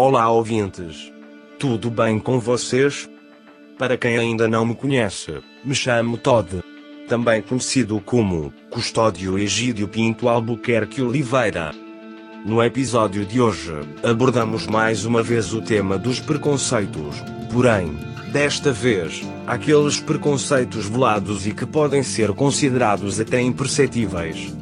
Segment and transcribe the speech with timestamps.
[0.00, 1.12] Olá, ouvintes.
[1.58, 3.10] Tudo bem com vocês?
[3.76, 6.62] Para quem ainda não me conhece, me chamo Todd.
[7.08, 11.74] Também conhecido como Custódio Egídio Pinto Albuquerque Oliveira.
[12.46, 13.72] No episódio de hoje,
[14.04, 17.16] abordamos mais uma vez o tema dos preconceitos,
[17.52, 17.98] porém,
[18.30, 24.57] desta vez, aqueles preconceitos velados e que podem ser considerados até imperceptíveis.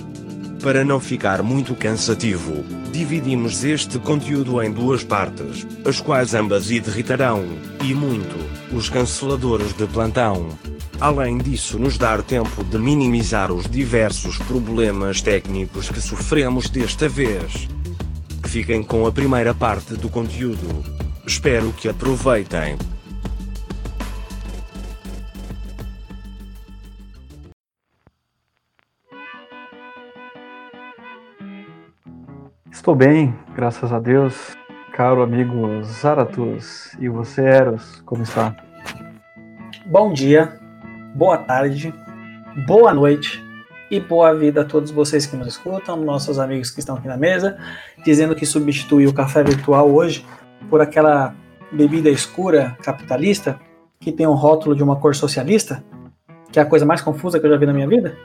[0.66, 7.44] Para não ficar muito cansativo, dividimos este conteúdo em duas partes, as quais ambas irritarão,
[7.84, 8.34] e muito,
[8.74, 10.48] os canceladores de plantão.
[11.00, 17.68] Além disso, nos dar tempo de minimizar os diversos problemas técnicos que sofremos desta vez.
[18.46, 20.82] Fiquem com a primeira parte do conteúdo.
[21.24, 22.76] Espero que aproveitem.
[32.86, 34.56] Estou bem, graças a Deus,
[34.92, 36.94] caro amigo Zaratus.
[37.00, 38.54] E você, Eros, como está?
[39.84, 40.56] Bom dia,
[41.12, 41.92] boa tarde,
[42.64, 43.44] boa noite
[43.90, 47.16] e boa vida a todos vocês que nos escutam, nossos amigos que estão aqui na
[47.16, 47.58] mesa,
[48.04, 50.24] dizendo que substitui o café virtual hoje
[50.70, 51.34] por aquela
[51.72, 53.58] bebida escura capitalista
[53.98, 55.82] que tem um rótulo de uma cor socialista,
[56.52, 58.16] que é a coisa mais confusa que eu já vi na minha vida.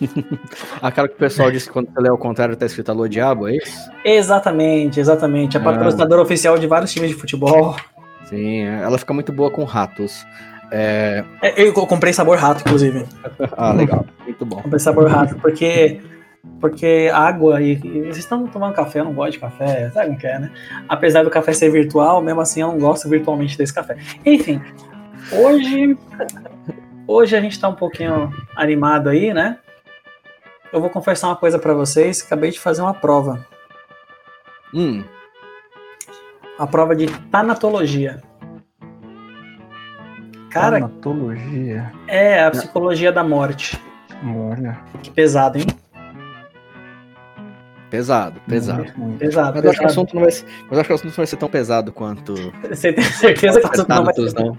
[0.82, 3.48] Aquela que o pessoal disse que quando você lê ao contrário tá escrito Alô Diabo,
[3.48, 3.90] é isso?
[4.04, 5.56] Exatamente, exatamente.
[5.56, 7.76] A patrocinadora oficial de vários times de futebol.
[8.24, 10.26] Sim, ela fica muito boa com ratos.
[10.70, 11.24] É...
[11.42, 13.04] É, Eu comprei sabor rato, inclusive.
[13.56, 14.04] Ah, legal.
[14.24, 14.62] Muito bom.
[14.62, 16.00] Comprei sabor rato, porque.
[16.60, 20.18] Porque água e, e vocês estão tomando café, eu não gosto de café, sabe como
[20.18, 20.52] que é, né?
[20.88, 23.96] Apesar do café ser virtual, mesmo assim eu não gosto virtualmente desse café.
[24.24, 24.62] Enfim,
[25.32, 25.98] hoje
[27.06, 29.58] hoje a gente tá um pouquinho animado aí, né?
[30.72, 33.46] Eu vou confessar uma coisa pra vocês, acabei de fazer uma prova,
[34.74, 35.04] Hum,
[36.58, 38.20] a prova de tanatologia.
[40.50, 41.92] Cara, Tanatologia.
[42.08, 43.80] é a psicologia da morte.
[44.24, 44.78] Olha.
[45.02, 45.66] Que pesado, hein?
[47.90, 48.84] pesado, pesado.
[48.96, 49.18] muito.
[49.18, 50.00] Pesado, Mas eu, acho que o pesado.
[50.00, 52.34] assunto não vai ser, mas acho que o assunto não vai ser tão pesado quanto
[52.68, 54.58] Você tem certeza que o assunto não vai ser não.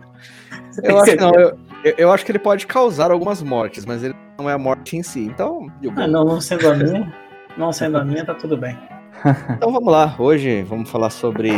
[0.84, 1.31] Eu acho que não.
[1.35, 4.57] Eu, eu- eu acho que ele pode causar algumas mortes, mas ele não é a
[4.57, 5.21] morte em si.
[5.25, 5.67] Então.
[5.95, 7.13] Ah, não, não sendo a minha,
[7.57, 8.77] não sendo a minha, tá tudo bem.
[9.57, 10.16] então vamos lá.
[10.19, 11.51] Hoje vamos falar sobre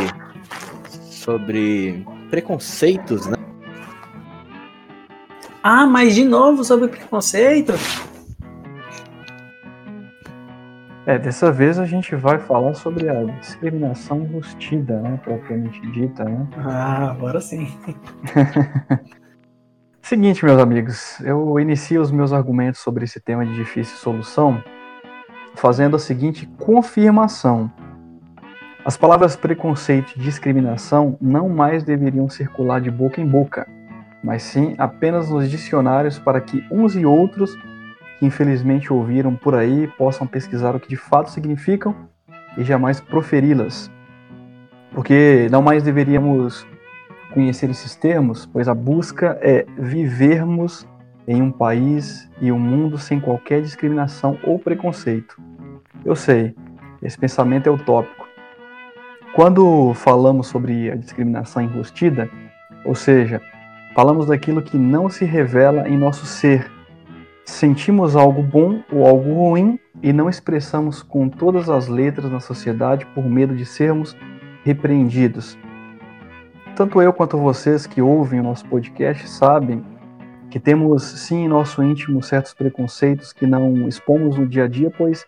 [0.88, 3.36] sobre preconceitos, né?
[5.62, 7.74] Ah, mas de novo sobre preconceito?
[11.06, 15.18] É, dessa vez a gente vai falar sobre a discriminação enrustida, né?
[15.22, 16.46] Propriamente dita, né?
[16.58, 17.66] Ah, agora sim.
[20.10, 24.60] Seguinte, meus amigos, eu inicio os meus argumentos sobre esse tema de difícil solução
[25.54, 27.70] fazendo a seguinte confirmação.
[28.84, 33.68] As palavras preconceito e discriminação não mais deveriam circular de boca em boca,
[34.20, 37.54] mas sim apenas nos dicionários para que uns e outros
[38.18, 41.94] que infelizmente ouviram por aí possam pesquisar o que de fato significam
[42.58, 43.88] e jamais proferi-las.
[44.92, 46.66] Porque não mais deveríamos
[47.32, 50.86] conhecer esses termos, pois a busca é vivermos
[51.26, 55.40] em um país e um mundo sem qualquer discriminação ou preconceito.
[56.04, 56.54] Eu sei,
[57.02, 58.28] esse pensamento é utópico.
[59.34, 62.28] Quando falamos sobre a discriminação enrustida,
[62.84, 63.40] ou seja,
[63.94, 66.70] falamos daquilo que não se revela em nosso ser,
[67.44, 73.06] sentimos algo bom ou algo ruim e não expressamos com todas as letras na sociedade
[73.14, 74.16] por medo de sermos
[74.64, 75.56] repreendidos.
[76.76, 79.84] Tanto eu quanto vocês que ouvem o nosso podcast sabem
[80.50, 84.90] que temos sim em nosso íntimo certos preconceitos que não expomos no dia a dia,
[84.90, 85.26] pois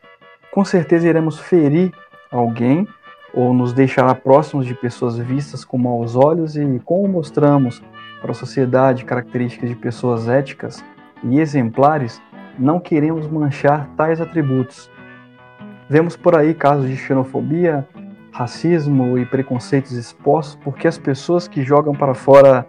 [0.50, 1.92] com certeza iremos ferir
[2.30, 2.86] alguém
[3.32, 7.82] ou nos deixará próximos de pessoas vistas com maus olhos e como mostramos
[8.20, 10.84] para a sociedade características de pessoas éticas
[11.24, 12.20] e exemplares,
[12.58, 14.90] não queremos manchar tais atributos.
[15.88, 17.86] Vemos por aí casos de xenofobia,
[18.32, 22.66] racismo e preconceitos expostos porque as pessoas que jogam para fora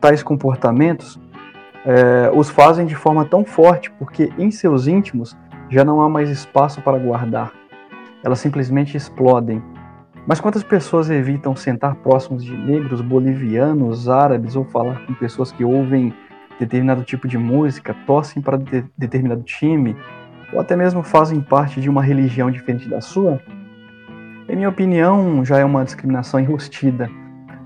[0.00, 1.20] tais comportamentos
[1.86, 5.36] eh, os fazem de forma tão forte porque em seus íntimos
[5.70, 7.52] já não há mais espaço para guardar.
[8.22, 9.62] Elas simplesmente explodem.
[10.26, 15.64] Mas quantas pessoas evitam sentar próximos de negros, bolivianos, árabes ou falar com pessoas que
[15.64, 16.14] ouvem
[16.58, 19.96] determinado tipo de música, torcem para de determinado time
[20.52, 23.40] ou até mesmo fazem parte de uma religião diferente da sua?
[24.46, 27.10] Em minha opinião, já é uma discriminação enrustida,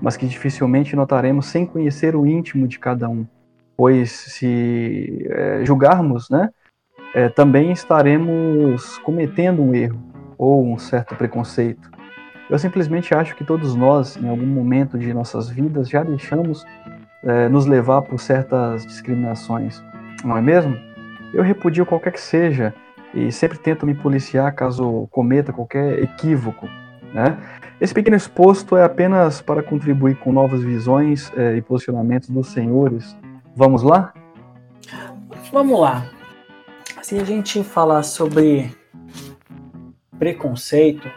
[0.01, 3.25] mas que dificilmente notaremos sem conhecer o íntimo de cada um,
[3.75, 6.49] pois se é, julgarmos, né,
[7.13, 9.99] é, também estaremos cometendo um erro
[10.37, 11.91] ou um certo preconceito.
[12.49, 16.65] Eu simplesmente acho que todos nós, em algum momento de nossas vidas, já deixamos
[17.23, 19.83] é, nos levar por certas discriminações,
[20.23, 20.77] não é mesmo?
[21.33, 22.73] Eu repudio qualquer que seja
[23.13, 26.67] e sempre tento me policiar caso cometa qualquer equívoco.
[27.13, 27.37] Né?
[27.81, 33.17] Esse pequeno exposto é apenas para contribuir com novas visões é, e posicionamentos dos senhores.
[33.55, 34.13] Vamos lá?
[35.51, 36.05] Vamos lá.
[37.01, 38.71] Se a gente falar sobre
[40.19, 41.09] preconceito,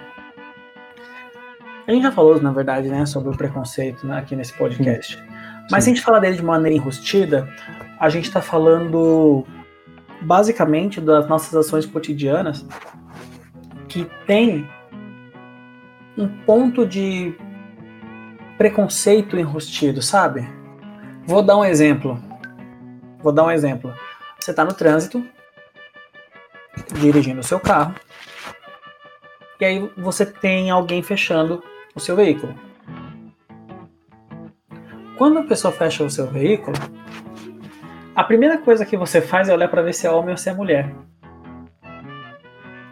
[1.86, 5.16] a gente já falou, na verdade, né, sobre o preconceito né, aqui nesse podcast.
[5.16, 5.22] Sim.
[5.70, 5.90] Mas Sim.
[5.90, 7.48] se a gente falar dele de maneira enrustida,
[7.98, 9.44] a gente está falando
[10.22, 12.64] basicamente das nossas ações cotidianas
[13.88, 14.66] que tem
[16.16, 17.34] um ponto de
[18.56, 20.48] preconceito enrustido, sabe?
[21.26, 22.18] Vou dar um exemplo.
[23.22, 23.92] Vou dar um exemplo.
[24.38, 25.24] Você está no trânsito,
[27.00, 27.94] dirigindo o seu carro,
[29.60, 31.62] e aí você tem alguém fechando
[31.94, 32.52] o seu veículo.
[35.16, 36.76] Quando a pessoa fecha o seu veículo,
[38.14, 40.48] a primeira coisa que você faz é olhar para ver se é homem ou se
[40.48, 40.92] é mulher.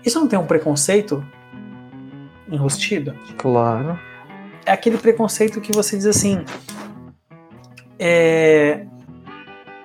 [0.05, 1.25] Isso não tem um preconceito
[2.50, 3.14] enrustido?
[3.37, 3.99] Claro.
[4.64, 6.44] É aquele preconceito que você diz assim:
[7.99, 8.87] é,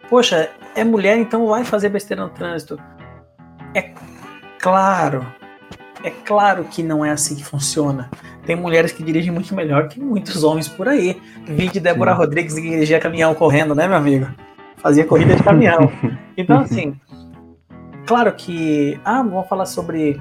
[0.09, 2.79] Poxa, é mulher, então vai fazer besteira no trânsito.
[3.73, 3.91] É
[4.59, 5.25] claro,
[6.03, 8.09] é claro que não é assim que funciona.
[8.45, 11.19] Tem mulheres que dirigem muito melhor que muitos homens por aí.
[11.47, 12.17] Vi de Débora Sim.
[12.17, 14.27] Rodrigues que dirigia caminhão correndo, né, meu amigo?
[14.85, 15.91] Fazia corrida de caminhão.
[16.37, 16.93] Então, assim,
[18.05, 18.99] claro que.
[19.05, 20.19] Ah, vamos falar sobre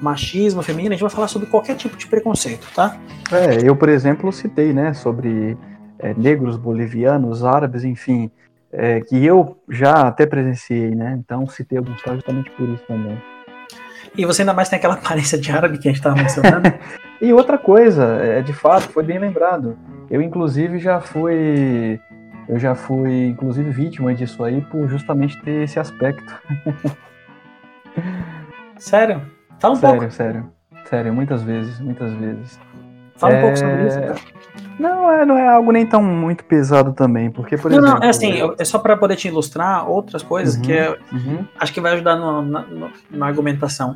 [0.00, 2.96] machismo feminino, a gente vai falar sobre qualquer tipo de preconceito, tá?
[3.32, 5.58] É, eu, por exemplo, citei, né, sobre
[5.98, 8.30] é, negros, bolivianos, árabes, enfim,
[8.72, 11.18] é, que eu já até presenciei, né?
[11.18, 13.20] Então citei alguns casos justamente por isso também.
[14.16, 16.72] E você ainda mais tem aquela aparência de árabe que a gente estava mencionando.
[17.20, 19.76] e outra coisa, é, de fato, foi bem lembrado.
[20.08, 22.00] Eu, inclusive, já fui.
[22.50, 26.34] Eu já fui, inclusive, vítima disso aí por justamente ter esse aspecto.
[28.76, 29.22] sério?
[29.60, 30.12] Fala um sério, pouco.
[30.12, 30.52] Sério,
[30.84, 31.14] sério.
[31.14, 32.58] Muitas vezes, muitas vezes.
[33.14, 33.38] Fala é...
[33.38, 34.16] um pouco sobre isso, cara.
[34.80, 38.00] Não, é, não é algo nem tão muito pesado também, porque, por não, exemplo...
[38.00, 41.46] Não, é assim, é só para poder te ilustrar outras coisas uhum, que é, uhum.
[41.56, 43.94] acho que vai ajudar no, na, no, na, argumentação.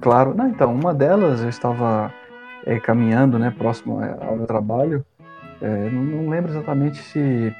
[0.00, 2.12] Claro, não, então, uma delas eu estava
[2.66, 5.04] é, caminhando, né, próximo ao meu trabalho,
[5.60, 7.54] é, não, não, lembro exatamente se...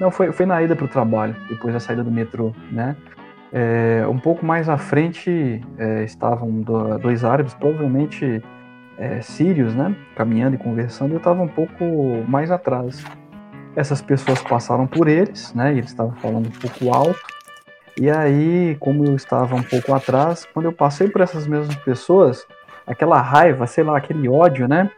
[0.00, 2.96] Não, foi, foi na ida para o trabalho, depois da saída do metrô, né?
[3.52, 6.50] É, um pouco mais à frente é, estavam
[7.00, 8.42] dois árabes, provavelmente
[8.98, 11.84] é, sírios, né, caminhando e conversando, eu estava um pouco
[12.26, 13.04] mais atrás.
[13.76, 17.20] Essas pessoas passaram por eles, né, e eles estavam falando um pouco alto.
[17.96, 22.44] E aí, como eu estava um pouco atrás, quando eu passei por essas mesmas pessoas,
[22.84, 24.90] aquela raiva, sei lá, aquele ódio, né,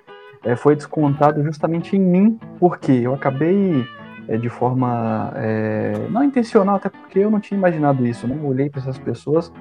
[0.42, 3.86] é, foi descontado justamente em mim, porque eu acabei
[4.28, 8.36] é, de forma é, não intencional, até porque eu não tinha imaginado isso, né?
[8.38, 9.52] Eu olhei para essas pessoas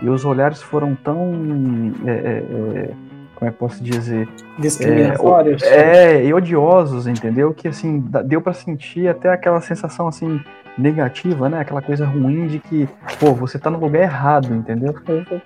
[0.00, 2.44] e os olhares foram tão é, é,
[2.76, 2.94] é
[3.42, 4.28] como é que posso dizer?
[4.56, 5.64] Discriminatórios.
[5.64, 7.52] É, é, e odiosos, entendeu?
[7.52, 10.40] Que assim, deu para sentir até aquela sensação assim
[10.78, 11.58] negativa, né?
[11.58, 12.88] Aquela coisa ruim de que,
[13.18, 14.94] pô, você tá no lugar errado, entendeu?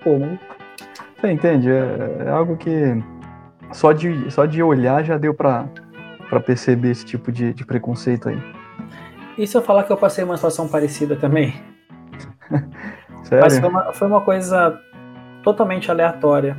[0.03, 0.39] Pô, mas...
[1.19, 1.71] Você entende?
[1.71, 3.03] É, é, algo que
[3.71, 5.65] só de, só de olhar já deu para
[6.45, 8.39] perceber esse tipo de, de preconceito aí.
[9.37, 11.53] E se eu falar que eu passei uma situação parecida também?
[13.23, 13.43] Sério?
[13.43, 14.81] Mas foi uma, foi uma coisa
[15.43, 16.57] totalmente aleatória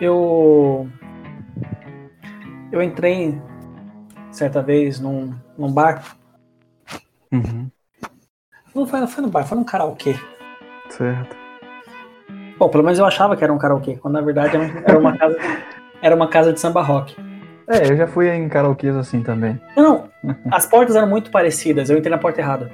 [0.00, 0.88] eu
[2.70, 3.40] eu entrei
[4.30, 6.02] certa vez num, num bar.
[7.32, 7.70] Uhum.
[8.74, 10.14] Não foi, foi no bar, foi num karaokê.
[10.90, 11.36] Certo.
[12.58, 15.36] Bom, pelo menos eu achava que era um karaokê, quando na verdade era uma casa,
[16.02, 17.16] era uma casa de samba rock.
[17.68, 19.60] É, eu já fui em karaokês assim também.
[19.76, 20.08] Não,
[20.50, 22.70] as portas eram muito parecidas, eu entrei na porta errada.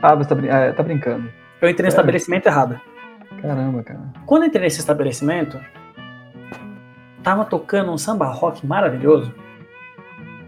[0.00, 1.28] Ah, você tá, brin é, tá brincando.
[1.60, 2.80] Eu entrei no estabelecimento errado.
[3.42, 4.00] Caramba, cara.
[4.24, 5.60] Quando eu entrei nesse estabelecimento,
[7.22, 9.34] tava tocando um samba rock maravilhoso.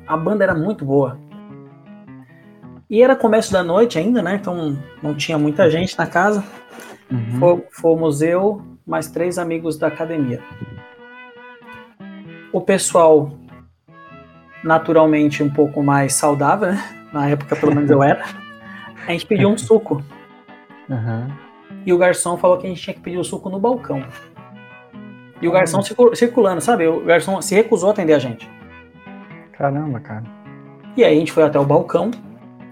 [0.06, 1.18] A banda era muito boa.
[2.88, 4.36] E era começo da noite ainda, né?
[4.36, 6.44] Então não tinha muita gente na casa.
[7.10, 7.62] Uhum.
[7.70, 10.40] Fomos eu, mais três amigos da academia.
[12.52, 13.30] O pessoal,
[14.62, 17.08] naturalmente, um pouco mais saudável, né?
[17.12, 18.24] Na época, pelo menos eu era.
[19.06, 20.02] A gente pediu um suco.
[20.88, 21.28] Uhum.
[21.86, 24.04] E o garçom falou que a gente tinha que pedir o suco no balcão.
[25.40, 25.80] E o garçom
[26.14, 26.86] circulando, sabe?
[26.86, 28.48] O garçom se recusou a atender a gente.
[29.52, 30.24] Caramba, cara.
[30.96, 32.10] E aí a gente foi até o balcão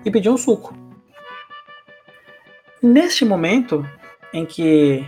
[0.05, 0.75] e pediu um suco.
[2.83, 3.87] Neste momento
[4.33, 5.05] em que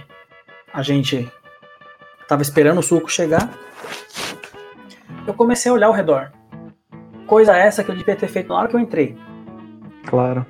[0.72, 1.30] a gente
[2.30, 3.50] tava esperando o suco chegar.
[5.26, 6.30] Eu comecei a olhar ao redor.
[7.30, 9.16] Coisa essa que eu devia ter feito na hora que eu entrei.
[10.04, 10.44] Claro.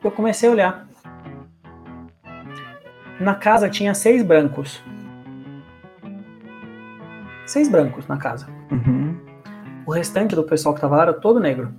[0.00, 0.86] Eu comecei a olhar.
[3.18, 4.80] Na casa tinha seis brancos.
[7.44, 8.46] Seis brancos na casa.
[8.70, 9.18] Uhum.
[9.84, 11.74] O restante do pessoal que tava lá era todo negro.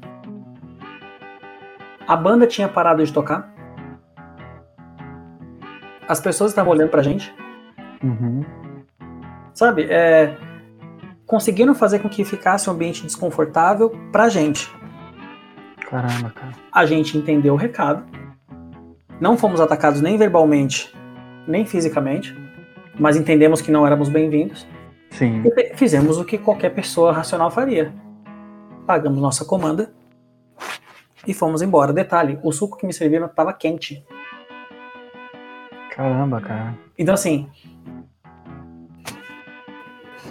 [2.06, 3.54] A banda tinha parado de tocar.
[6.10, 7.34] As pessoas estavam olhando pra gente.
[8.04, 8.44] Uhum.
[9.54, 9.88] Sabe?
[9.90, 10.36] É,
[11.32, 14.70] conseguiram fazer com que ficasse um ambiente desconfortável pra gente.
[15.90, 16.52] Caramba, cara.
[16.70, 18.04] A gente entendeu o recado.
[19.18, 20.94] Não fomos atacados nem verbalmente,
[21.48, 22.38] nem fisicamente.
[23.00, 24.68] Mas entendemos que não éramos bem-vindos.
[25.12, 25.42] Sim.
[25.46, 27.94] E fizemos o que qualquer pessoa racional faria.
[28.86, 29.94] Pagamos nossa comanda
[31.26, 31.94] e fomos embora.
[31.94, 34.06] Detalhe, o suco que me serviram estava quente.
[35.96, 36.78] Caramba, cara.
[37.00, 37.48] Então, assim.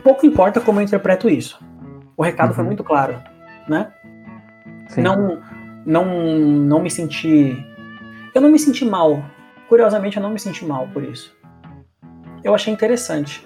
[0.02, 1.60] Pouco importa como eu interpreto isso.
[2.16, 2.68] O recado foi Uhum.
[2.68, 3.16] muito claro,
[3.68, 3.92] né?
[4.88, 5.02] Sim.
[5.02, 5.40] Não,
[5.86, 6.04] não,
[6.38, 7.56] não me senti.
[8.34, 9.22] Eu não me senti mal.
[9.68, 11.36] Curiosamente, eu não me senti mal por isso.
[12.42, 13.44] Eu achei interessante.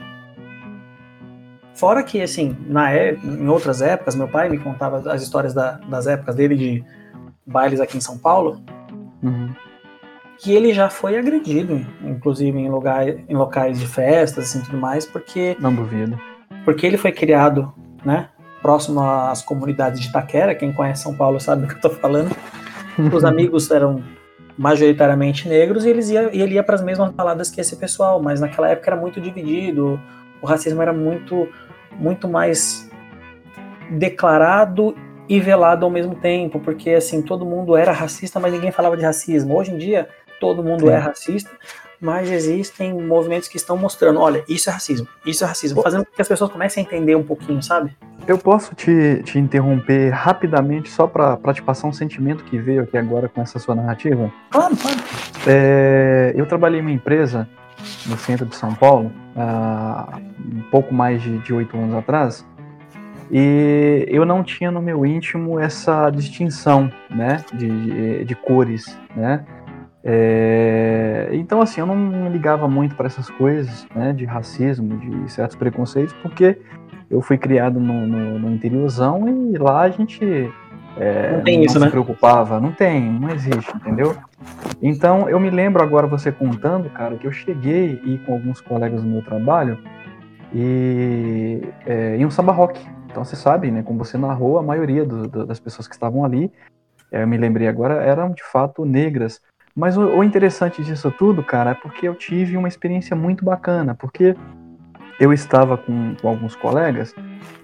[1.75, 5.73] Fora que, assim, na é- em outras épocas, meu pai me contava as histórias da-
[5.89, 6.85] das épocas dele de
[7.47, 8.63] bailes aqui em São Paulo,
[9.23, 9.51] Uhum.
[10.39, 15.05] que ele já foi agredido, inclusive em, lugar, em locais de festas, assim, tudo mais,
[15.05, 16.19] porque Não duvido.
[16.65, 17.73] Porque ele foi criado,
[18.05, 18.29] né,
[18.63, 22.35] próximo às comunidades de Itaquera, quem conhece São Paulo sabe do que eu tô falando.
[23.13, 24.03] Os amigos eram
[24.57, 28.23] majoritariamente negros e, eles ia, e ele ia para as mesmas baladas que esse pessoal,
[28.23, 30.01] mas naquela época era muito dividido,
[30.41, 31.49] o racismo era muito,
[31.93, 32.89] muito mais
[33.91, 34.95] declarado
[35.29, 39.05] e velado ao mesmo tempo, porque assim, todo mundo era racista, mas ninguém falava de
[39.05, 39.57] racismo.
[39.57, 40.09] Hoje em dia,
[40.41, 40.93] todo mundo Sim.
[40.93, 41.51] é racista,
[42.01, 46.13] mas existem movimentos que estão mostrando, olha, isso é racismo, isso é racismo, fazendo com
[46.13, 47.95] que as pessoas comecem a entender um pouquinho, sabe?
[48.27, 52.97] Eu posso te, te interromper rapidamente só pra te passar um sentimento que veio aqui
[52.97, 54.33] agora com essa sua narrativa?
[54.51, 54.99] Claro, claro.
[55.47, 57.49] É, eu trabalhei em uma empresa
[58.07, 62.47] no centro de São Paulo, há um pouco mais de de oito anos atrás,
[63.31, 68.99] e eu não tinha no meu íntimo essa distinção né, de, de, de cores.
[69.17, 69.45] Né?
[70.07, 75.57] É, então, assim, eu não ligava muito para essas coisas né, de racismo, de certos
[75.57, 76.59] preconceitos, porque
[77.11, 80.53] eu fui criado no, no, no interiorzão e lá a gente
[80.99, 81.91] é, Não tem isso, se né?
[81.91, 82.61] preocupava.
[82.61, 84.15] Não tem, não existe, entendeu?
[84.83, 89.03] Então, eu me lembro agora você contando, cara, que eu cheguei e com alguns colegas
[89.03, 89.79] do meu trabalho
[90.53, 92.81] e é, em um samba rock.
[93.11, 96.25] Então, você sabe, né, como você narrou, a maioria do- do- das pessoas que estavam
[96.25, 96.53] ali,
[97.11, 99.41] é, eu me lembrei agora, eram de fato negras.
[99.75, 103.95] Mas o, o interessante disso tudo, cara, é porque eu tive uma experiência muito bacana,
[103.95, 104.37] porque
[105.19, 107.15] eu estava com, com alguns colegas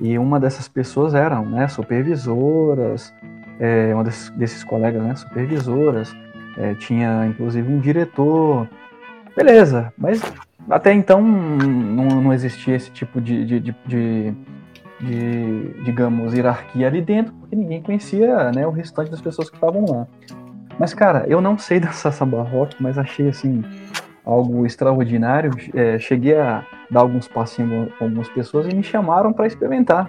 [0.01, 3.15] e uma dessas pessoas eram, né, supervisoras,
[3.59, 6.15] é, uma desses, desses colegas, né, supervisoras,
[6.57, 8.69] é, tinha inclusive um diretor,
[9.37, 10.21] beleza, mas
[10.69, 14.35] até então não, não existia esse tipo de, de, de, de-
[15.01, 19.85] de, digamos, hierarquia ali dentro, porque ninguém conhecia né, o restante das pessoas que estavam
[19.89, 20.07] lá.
[20.81, 23.63] Mas, cara, eu não sei dançar samba rock, mas achei, assim,
[24.25, 25.51] algo extraordinário.
[25.75, 30.09] É, cheguei a dar alguns passinhos com algumas pessoas e me chamaram para experimentar.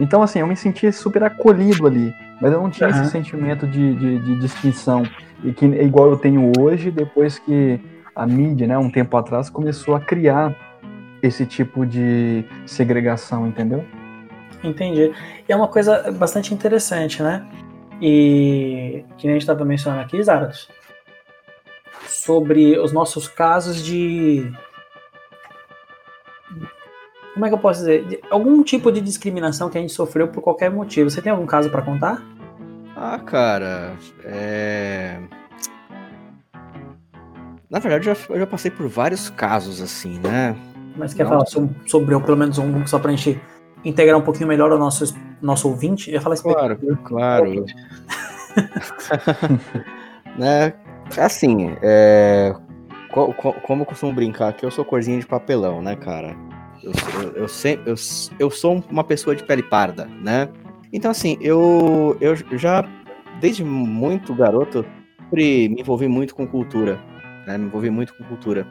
[0.00, 3.02] Então, assim, eu me sentia super acolhido ali, mas eu não tinha Aham.
[3.02, 5.06] esse sentimento de, de, de distinção,
[5.44, 7.78] e que igual eu tenho hoje, depois que
[8.14, 10.54] a mídia, né, um tempo atrás, começou a criar
[11.22, 13.84] esse tipo de segregação, entendeu?
[14.62, 15.12] Entendi.
[15.46, 17.46] E é uma coisa bastante interessante, né?
[18.00, 20.68] E que nem a gente estava mencionando aqui, Zaratos,
[22.06, 24.52] sobre os nossos casos de.
[27.34, 28.04] Como é que eu posso dizer?
[28.06, 31.10] De algum tipo de discriminação que a gente sofreu por qualquer motivo.
[31.10, 32.22] Você tem algum caso para contar?
[32.96, 35.20] Ah, cara, é.
[37.68, 40.56] Na verdade, eu já, eu já passei por vários casos assim, né?
[40.96, 41.30] Mas quer Não.
[41.30, 43.38] falar so- sobre, ou pelo menos um, só pra gente
[43.84, 46.10] integrar um pouquinho melhor o nosso, nosso ouvinte?
[46.10, 47.02] Eu ia falar Claro, espectador.
[47.04, 47.64] claro.
[50.36, 50.72] né?
[51.18, 52.54] Assim, é,
[53.12, 56.36] co- co- como eu costumo brincar aqui, eu sou corzinha de papelão, né, cara?
[56.82, 57.94] Eu, sou- eu, eu, se- eu,
[58.38, 60.48] eu sou uma pessoa de pele parda, né?
[60.92, 62.84] Então, assim, eu, eu já,
[63.40, 64.84] desde muito garoto,
[65.24, 66.98] sempre me envolvi muito com cultura,
[67.46, 67.58] né?
[67.58, 68.66] Me envolvi muito com cultura.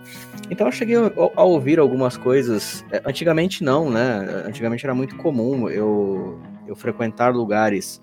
[0.50, 2.86] Então, eu cheguei a, a ouvir algumas coisas.
[2.92, 4.44] é, Antigamente, não, né?
[4.46, 8.02] Antigamente era muito comum eu, eu frequentar lugares,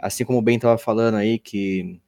[0.00, 2.00] assim como o Ben tava falando aí, que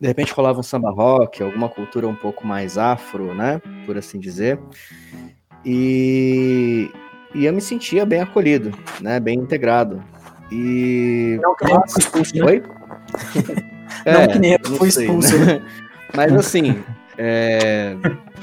[0.00, 3.60] de repente rolava um samba rock, alguma cultura um pouco mais afro, né?
[3.86, 4.58] Por assim dizer.
[5.64, 6.90] E,
[7.34, 9.18] e eu me sentia bem acolhido, né?
[9.20, 10.02] Bem integrado.
[10.50, 11.38] E.
[11.42, 12.44] Não que nem eu fui expulso, né?
[12.44, 12.62] Oi?
[14.06, 15.38] Não que nem eu fui expulso.
[15.38, 15.62] né?
[16.14, 16.84] Mas assim,
[17.16, 17.96] é,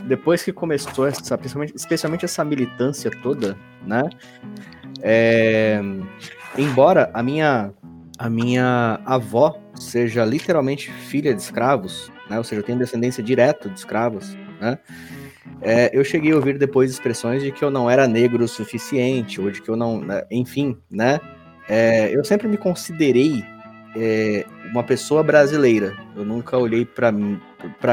[0.06, 1.40] depois que começou essa,
[1.76, 4.04] especialmente essa militância toda, né?
[5.02, 5.82] É,
[6.58, 7.72] embora a minha
[8.18, 12.38] a minha avó seja literalmente filha de escravos, né?
[12.38, 14.78] Ou seja, eu tenho descendência direta de escravos, né?
[15.60, 19.42] É, eu cheguei a ouvir depois expressões de que eu não era negro o suficiente,
[19.42, 20.02] ou de que eu não.
[20.02, 21.20] né, Enfim, né?
[21.68, 23.44] É, eu sempre me considerei
[23.96, 25.96] é, uma pessoa brasileira.
[26.16, 27.40] Eu nunca olhei pra mim,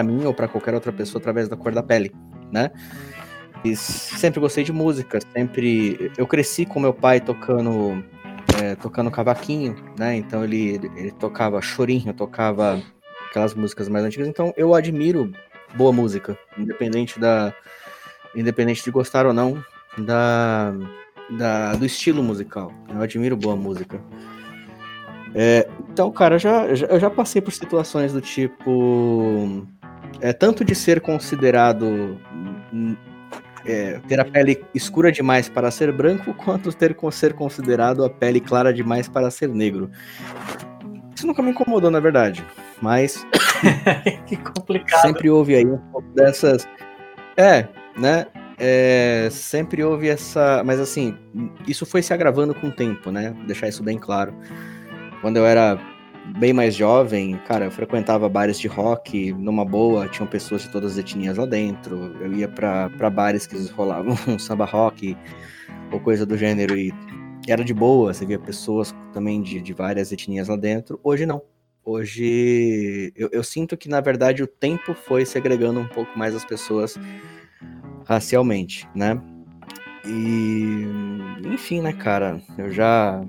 [0.05, 2.13] mim ou pra qualquer outra pessoa através da cor da pele,
[2.53, 2.71] né?
[3.65, 6.13] E sempre gostei de música, sempre.
[6.17, 8.03] Eu cresci com meu pai tocando
[8.63, 10.17] é, tocando cavaquinho, né?
[10.17, 12.81] Então ele, ele, tocava chorinho, tocava
[13.31, 14.29] aquelas músicas mais antigas.
[14.29, 15.33] Então eu admiro
[15.75, 17.53] boa música, independente da
[18.35, 19.63] independente de gostar ou não
[19.99, 20.73] da,
[21.39, 22.73] da do estilo musical.
[22.89, 24.01] Eu admiro boa música.
[25.35, 29.67] É, então, cara, já, já- eu já passei por situações do tipo.
[30.21, 32.19] É, tanto de ser considerado.
[33.69, 38.11] É, ter a pele escura demais para ser branco, quanto ter con- ser considerado a
[38.11, 39.91] pele clara demais para ser negro.
[41.15, 42.45] Isso nunca me incomodou, na verdade.
[42.81, 43.27] Mas
[44.27, 45.03] que complicado.
[45.03, 46.67] sempre houve aí um pouco dessas.
[47.37, 48.27] É, né?
[48.59, 50.63] É, sempre houve essa.
[50.65, 51.17] Mas assim,
[51.67, 53.33] isso foi se agravando com o tempo, né?
[53.37, 54.33] Vou deixar isso bem claro.
[55.21, 55.79] Quando eu era
[56.39, 60.93] bem mais jovem, cara, eu frequentava bares de rock numa boa, tinham pessoas de todas
[60.93, 62.15] as etnias lá dentro.
[62.21, 65.17] Eu ia pra bares que rolavam um samba rock
[65.93, 66.93] ou coisa do gênero e
[67.49, 71.01] era de boa, você via pessoas também de, de várias etnias lá dentro.
[71.03, 71.43] Hoje não.
[71.85, 76.45] Hoje eu, eu sinto que, na verdade, o tempo foi segregando um pouco mais as
[76.45, 76.99] pessoas
[78.05, 79.19] racialmente, né?
[80.05, 80.85] E
[81.47, 82.43] enfim, né, cara?
[82.59, 83.25] Eu já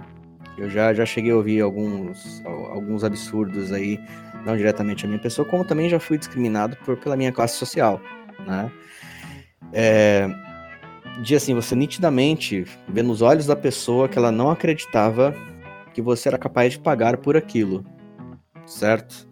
[0.60, 4.00] eu já, já cheguei a ouvir alguns, al- alguns absurdos aí,
[4.46, 8.02] não diretamente a minha pessoa, como também já fui discriminado por, pela minha classe social,
[8.46, 8.72] né?
[9.74, 10.28] É,
[11.22, 15.36] de assim, você nitidamente vê nos olhos da pessoa que ela não acreditava
[15.94, 17.86] que você era capaz de pagar por aquilo,
[18.66, 19.28] certo?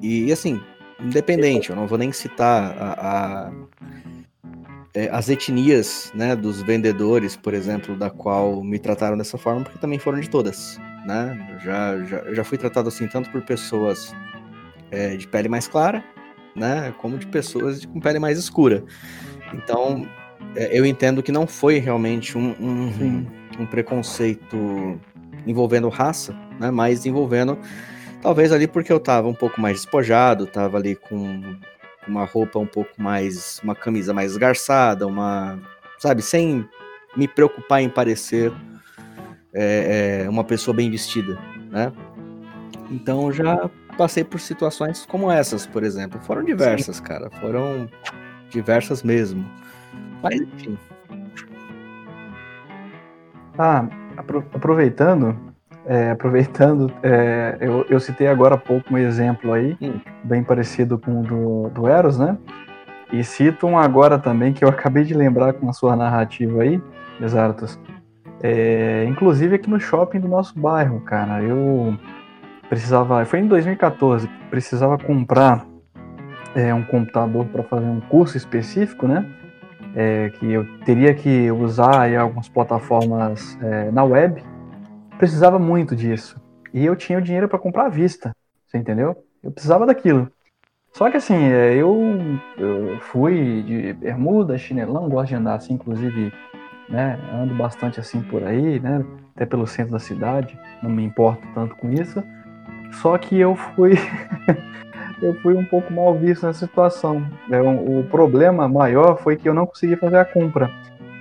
[0.00, 0.60] E assim,
[1.00, 2.92] independente, eu não vou nem citar a,
[3.48, 3.52] a-
[4.94, 9.78] é, as etnias né, dos vendedores, por exemplo, da qual me trataram dessa forma, porque
[9.78, 10.78] também foram de todas.
[11.06, 11.48] Né?
[11.52, 14.14] Eu já, já, eu já fui tratado assim tanto por pessoas
[14.90, 16.04] é, de pele mais clara,
[16.54, 18.84] né, como de pessoas de- com pele mais escura.
[19.54, 20.06] Então,
[20.56, 23.26] é, eu entendo que não foi realmente um, um,
[23.60, 25.00] um preconceito
[25.46, 27.56] envolvendo raça, né, mas envolvendo
[28.20, 31.56] talvez ali porque eu tava um pouco mais despojado, tava ali com
[32.08, 35.58] uma roupa um pouco mais, uma camisa mais esgarçada, uma,
[35.98, 36.66] sabe, sem
[37.16, 38.52] me preocupar em parecer
[39.52, 41.38] é, é, uma pessoa bem vestida,
[41.70, 41.92] né?
[42.90, 46.20] Então já passei por situações como essas, por exemplo.
[46.22, 47.30] Foram diversas, cara.
[47.40, 47.88] Foram
[48.50, 49.44] diversas mesmo.
[50.22, 50.78] Mas enfim.
[53.58, 53.86] Ah,
[54.16, 55.36] apro- aproveitando,
[55.90, 59.98] é, aproveitando, é, eu, eu citei agora há pouco um exemplo aí, Hum.
[60.22, 62.38] bem parecido com o do, do Eros, né?
[63.12, 66.80] E cito um agora também que eu acabei de lembrar com a sua narrativa aí,
[67.20, 67.76] Exartos.
[68.40, 71.98] É, inclusive aqui no shopping do nosso bairro, cara, eu
[72.68, 75.66] precisava, foi em 2014, precisava comprar
[76.54, 79.26] é, um computador para fazer um curso específico, né?
[79.94, 84.42] é, que eu teria que usar aí algumas plataformas é, na web,
[85.20, 86.40] precisava muito disso.
[86.72, 88.34] E eu tinha o dinheiro para comprar à vista,
[88.66, 89.22] você entendeu?
[89.42, 90.32] Eu precisava daquilo.
[90.94, 91.94] Só que assim, é, eu,
[92.56, 96.32] eu fui de bermuda, chinelão, gosto de andar assim, inclusive,
[96.88, 99.04] né, ando bastante assim por aí, né,
[99.36, 102.24] até pelo centro da cidade, não me importo tanto com isso.
[103.02, 103.92] Só que eu fui
[105.20, 107.24] eu fui um pouco mal visto nessa situação.
[107.50, 110.70] É, o, o problema maior foi que eu não consegui fazer a compra,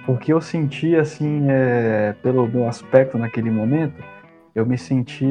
[0.09, 4.03] porque eu senti assim, é, pelo meu aspecto naquele momento,
[4.55, 5.23] eu me senti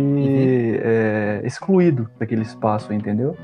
[0.80, 3.36] é, excluído daquele espaço, entendeu?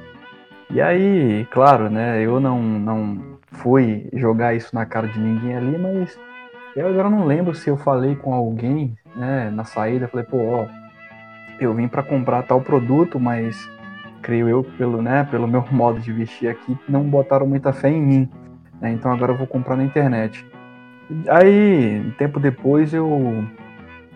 [0.71, 3.19] E aí, claro, né, eu não, não
[3.51, 6.17] fui jogar isso na cara de ninguém ali, mas
[6.77, 10.67] eu agora não lembro se eu falei com alguém, né, na saída, falei, pô, ó,
[11.59, 13.69] eu vim para comprar tal produto, mas
[14.23, 18.01] creio eu, pelo, né, pelo meu modo de vestir aqui, não botaram muita fé em
[18.01, 18.31] mim.
[18.81, 20.47] né, Então agora eu vou comprar na internet.
[21.29, 23.45] Aí, um tempo depois, eu,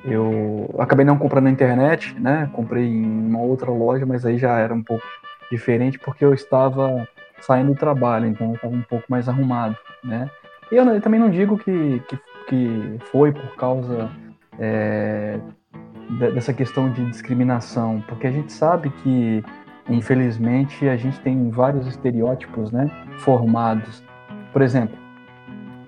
[0.05, 2.49] eu acabei não comprando na internet, né?
[2.53, 5.05] Comprei em uma outra loja, mas aí já era um pouco
[5.51, 7.07] diferente porque eu estava
[7.41, 10.31] saindo do trabalho, então eu estava um pouco mais arrumado, né?
[10.71, 14.11] Eu, eu também não digo que, que, que foi por causa
[14.59, 15.39] é,
[16.35, 19.43] dessa questão de discriminação, porque a gente sabe que,
[19.89, 24.03] infelizmente, a gente tem vários estereótipos né, formados.
[24.53, 24.97] Por exemplo,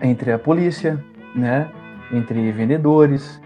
[0.03, 1.03] entre a polícia,
[1.35, 1.71] né,
[2.13, 3.41] entre vendedores,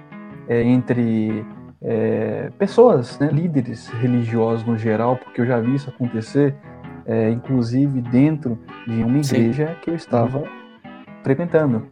[0.49, 1.45] é, entre
[1.83, 6.55] é, pessoas, né, líderes religiosos no geral, porque eu já vi isso acontecer,
[7.07, 9.75] é, inclusive dentro de uma igreja Sim.
[9.83, 10.45] que eu estava
[11.23, 11.87] frequentando.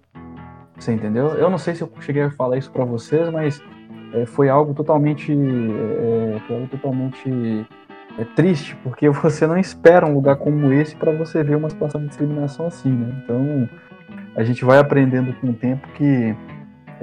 [0.78, 1.28] Você entendeu?
[1.28, 3.62] Eu não sei se eu cheguei a falar isso para vocês, mas
[4.14, 7.66] é, foi algo totalmente, é, foi algo totalmente
[8.18, 12.00] é, triste, porque você não espera um lugar como esse para você ver uma situação
[12.00, 13.22] de discriminação assim, né?
[13.22, 13.68] Então
[14.34, 16.34] a gente vai aprendendo com o tempo que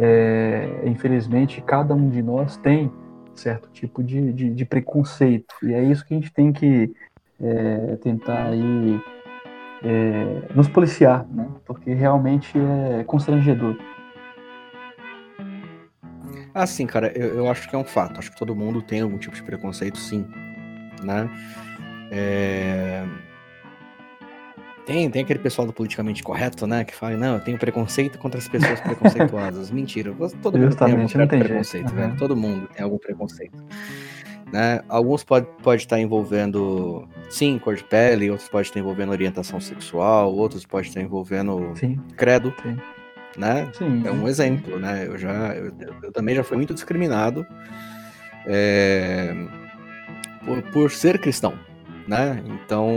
[0.02, 2.90] é, infelizmente, cada um de nós tem
[3.36, 5.54] certo tipo de, de, de, preconceito.
[5.62, 6.94] E é isso que a gente tem que
[7.42, 9.02] é, tentar aí,
[9.84, 11.48] é, nos policiar, né?
[11.66, 13.78] porque realmente é constrangedor.
[16.54, 18.20] Ah, sim, cara, eu, eu acho que é um fato.
[18.20, 20.26] Acho que todo mundo tem algum tipo de preconceito, sim.
[21.04, 21.30] Né?
[22.12, 23.04] É
[24.90, 26.84] tem, tem aquele pessoal do politicamente correto, né?
[26.84, 29.70] Que fala, não, eu tenho preconceito contra as pessoas preconceituosas.
[29.72, 32.18] Mentira, todo mundo tem algum tem preconceito, velho.
[32.18, 33.64] Todo mundo tem algum preconceito.
[34.52, 34.82] Né?
[34.90, 40.34] Alguns pode, pode estar envolvendo, sim, cor de pele, outros pode estar envolvendo orientação sexual,
[40.34, 42.00] outros pode estar envolvendo sim.
[42.18, 42.52] credo.
[42.64, 42.78] Sim.
[43.38, 43.70] Né?
[43.78, 45.06] Sim, é um exemplo, né?
[45.06, 45.72] Eu já eu,
[46.02, 47.46] eu também já fui muito discriminado
[48.48, 49.36] é,
[50.44, 51.54] por, por ser cristão,
[52.10, 52.44] né?
[52.48, 52.90] Então,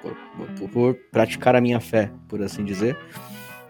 [0.00, 2.96] por, por, praticar a minha fé, por assim dizer,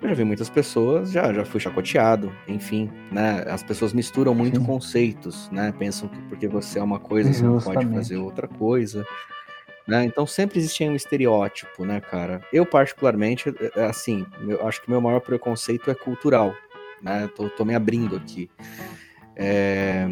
[0.00, 3.44] eu já vi muitas pessoas, já, já fui chacoteado, enfim, né?
[3.48, 4.64] As pessoas misturam muito Sim.
[4.66, 5.74] conceitos, né?
[5.76, 9.04] Pensam que porque você é uma coisa, você não pode fazer outra coisa.
[9.84, 10.04] Né?
[10.04, 12.40] Então sempre existia um estereótipo, né, cara?
[12.52, 16.54] Eu, particularmente, é, é, assim, eu acho que meu maior preconceito é cultural,
[17.02, 17.28] né?
[17.34, 18.48] Tô, tô me abrindo aqui.
[19.34, 20.06] É...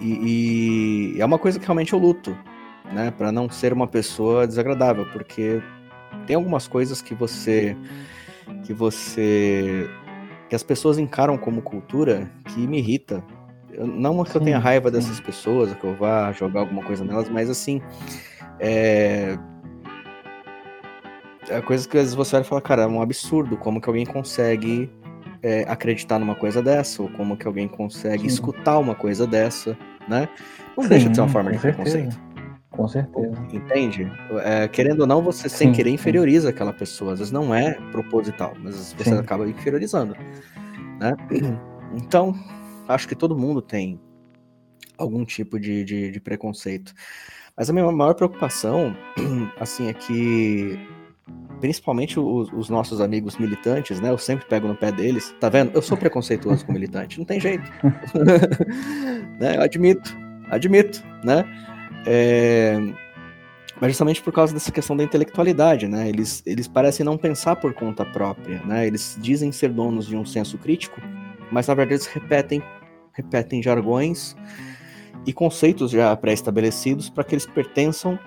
[0.00, 2.36] E, e, é uma coisa que realmente eu luto,
[2.92, 5.62] né, para não ser uma pessoa desagradável, porque
[6.26, 7.76] tem algumas coisas que você
[8.64, 9.88] que você
[10.48, 13.24] que as pessoas encaram como cultura que me irrita.
[13.70, 14.94] Eu, não que sim, eu tenha raiva sim.
[14.94, 17.82] dessas pessoas, que eu vá jogar alguma coisa nelas, mas assim,
[18.60, 19.36] é
[21.48, 24.06] é coisa que às vezes você vai falar, cara, é um absurdo, como que alguém
[24.06, 24.90] consegue
[25.44, 28.26] é, acreditar numa coisa dessa, ou como que alguém consegue sim.
[28.28, 29.76] escutar uma coisa dessa,
[30.08, 30.26] né?
[30.74, 31.98] Não deixa de ser uma forma de certeza.
[31.98, 32.34] preconceito.
[32.70, 33.46] Com certeza.
[33.52, 34.10] Entende?
[34.42, 36.54] É, querendo ou não, você sem sim, querer inferioriza sim.
[36.54, 37.12] aquela pessoa.
[37.12, 39.18] Às vezes não é proposital, mas você sim.
[39.18, 40.16] acaba inferiorizando.
[40.98, 41.14] Né?
[41.94, 42.34] Então,
[42.88, 44.00] acho que todo mundo tem
[44.96, 46.94] algum tipo de, de, de preconceito.
[47.56, 48.96] Mas a minha maior preocupação,
[49.60, 50.78] assim, é que
[51.64, 54.10] principalmente os, os, nossos amigos militantes, né?
[54.10, 55.34] Eu sempre pego no pé deles.
[55.40, 55.72] Tá vendo?
[55.72, 57.64] Eu sou preconceituoso com militante, não tem jeito.
[59.40, 59.56] né?
[59.56, 60.14] Eu admito,
[60.50, 61.42] admito, né?
[62.06, 62.76] É...
[63.80, 66.06] Mas justamente por causa dessa questão da intelectualidade, né?
[66.06, 68.86] Eles, eles parecem não pensar por conta própria, né?
[68.86, 71.00] Eles dizem ser donos de um senso crítico,
[71.50, 72.62] mas na verdade eles repetem,
[73.14, 74.36] repetem jargões
[75.26, 78.18] e conceitos já pré-estabelecidos para que eles pertençam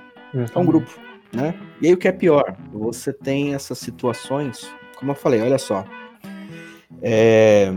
[0.56, 1.00] a um grupo,
[1.34, 1.54] né?
[1.82, 5.86] E aí o que é pior, você tem essas situações, como eu falei, olha só,
[7.02, 7.72] é...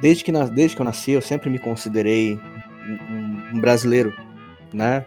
[0.00, 4.12] desde, que, desde que eu nasci eu sempre me considerei um, um brasileiro
[4.74, 5.06] né?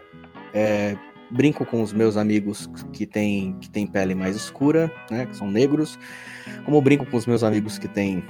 [0.52, 0.96] É,
[1.30, 5.26] brinco com os meus amigos que têm que tem pele mais escura, né?
[5.26, 5.98] Que são negros.
[6.64, 8.24] Como brinco com os meus amigos que têm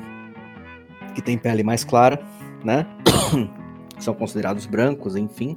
[1.15, 2.21] que têm pele mais clara,
[2.65, 2.85] né?
[3.99, 5.57] são considerados brancos, enfim.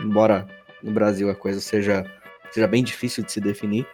[0.00, 0.46] Embora
[0.82, 2.04] no Brasil a coisa seja
[2.52, 3.86] seja bem difícil de se definir,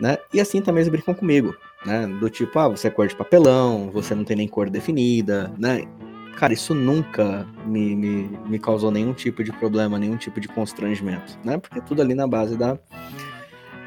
[0.00, 0.18] né?
[0.32, 1.54] E assim também eles brincam comigo,
[1.84, 2.06] né?
[2.06, 5.86] Do tipo, ah, você é cor de papelão, você não tem nem cor definida, né?
[6.40, 11.38] cara, isso nunca me, me, me causou nenhum tipo de problema, nenhum tipo de constrangimento,
[11.44, 11.58] né?
[11.58, 12.78] Porque tudo ali na base da,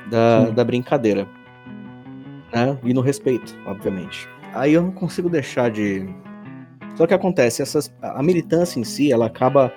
[0.08, 1.28] da, da brincadeira.
[2.54, 2.78] Né?
[2.84, 4.30] E no respeito, obviamente.
[4.54, 6.08] Aí eu não consigo deixar de.
[6.96, 9.74] Só que acontece, essas, a militância em si, ela acaba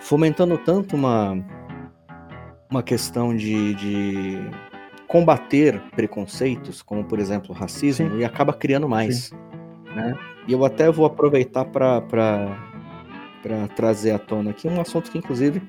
[0.00, 1.38] fomentando tanto uma,
[2.70, 4.38] uma questão de, de
[5.06, 8.18] combater preconceitos, como por exemplo o racismo, Sim.
[8.18, 9.32] e acaba criando mais.
[9.94, 10.14] Né?
[10.46, 12.02] E eu até vou aproveitar para
[13.74, 15.62] trazer à tona aqui um assunto que, inclusive,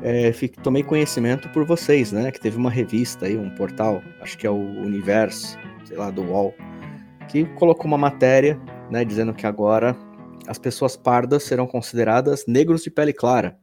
[0.00, 2.30] é, fico, tomei conhecimento por vocês, né?
[2.32, 6.22] Que teve uma revista aí, um portal, acho que é o Universo, sei lá, do
[6.22, 6.54] UOL,
[7.28, 8.58] que colocou uma matéria,
[8.90, 9.96] né, dizendo que agora
[10.46, 13.56] as pessoas pardas serão consideradas negros de pele clara.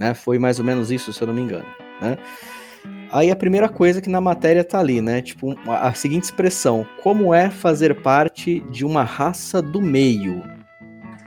[0.00, 0.14] Né?
[0.14, 1.66] Foi mais ou menos isso, se eu não me engano.
[2.00, 2.16] Né?
[3.12, 5.20] Aí a primeira coisa que na matéria tá ali, né?
[5.20, 10.42] Tipo, a seguinte expressão: como é fazer parte de uma raça do meio?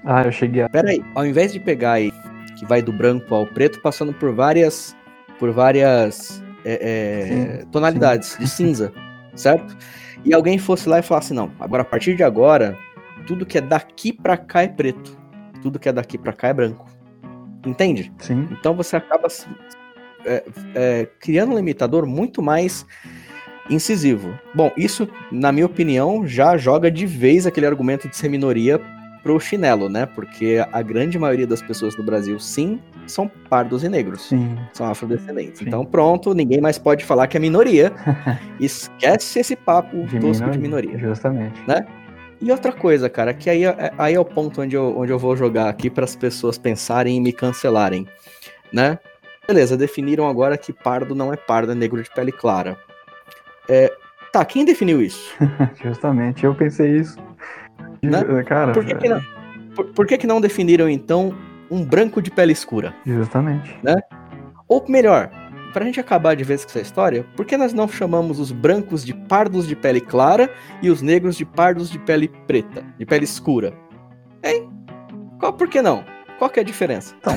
[0.04, 0.70] Ah, eu cheguei a.
[0.70, 2.12] Pera aí, ao invés de pegar aí,
[2.58, 4.96] que vai do branco ao preto, passando por várias.
[5.38, 8.92] por várias é, é, tonalidades de cinza,
[9.36, 9.78] certo?
[10.26, 12.78] E alguém fosse lá e falasse: não, agora a partir de agora,
[13.28, 15.18] tudo que é daqui para cá é preto,
[15.62, 16.93] tudo que é daqui para cá é branco.
[17.66, 18.12] Entende?
[18.20, 18.48] Sim.
[18.52, 19.28] Então você acaba
[20.26, 20.44] é,
[20.76, 22.86] é, criando um limitador muito mais
[23.70, 24.38] incisivo.
[24.54, 28.80] Bom, isso, na minha opinião, já joga de vez aquele argumento de ser minoria
[29.22, 30.06] pro chinelo, né?
[30.06, 34.28] Porque a grande maioria das pessoas no Brasil, sim, são pardos e negros.
[34.28, 34.58] Sim.
[34.74, 35.60] São afrodescendentes.
[35.60, 35.68] Sim.
[35.68, 37.94] Então, pronto, ninguém mais pode falar que é minoria.
[38.60, 40.98] Esquece esse papo de tosco minoria, de minoria.
[41.00, 41.62] Justamente.
[41.66, 41.86] Né?
[42.44, 45.18] E outra coisa, cara, que aí, é, aí é o ponto onde eu, onde eu
[45.18, 48.06] vou jogar aqui para as pessoas pensarem e me cancelarem,
[48.72, 49.00] né?
[49.48, 52.78] Beleza, definiram agora que pardo não é pardo, é negro de pele clara.
[53.70, 53.90] É,
[54.34, 55.34] tá, quem definiu isso?
[55.82, 57.18] Justamente, eu pensei isso.
[58.02, 58.22] Né?
[58.46, 59.22] Cara, por que, que não,
[59.74, 61.34] por, por, que, que não definiram então
[61.72, 62.94] um branco de pele escura?
[63.06, 63.74] Justamente.
[63.82, 63.96] Né?
[64.68, 65.32] Ou melhor,
[65.74, 69.04] pra gente acabar de vez com essa história, por que nós não chamamos os brancos
[69.04, 70.50] de pardos de pele clara
[70.82, 73.74] e os negros de pardos de pele preta, de pele escura?
[74.44, 74.70] Hein?
[75.40, 76.06] Qual, por que não?
[76.38, 77.16] Qual que é a diferença?
[77.20, 77.34] Então,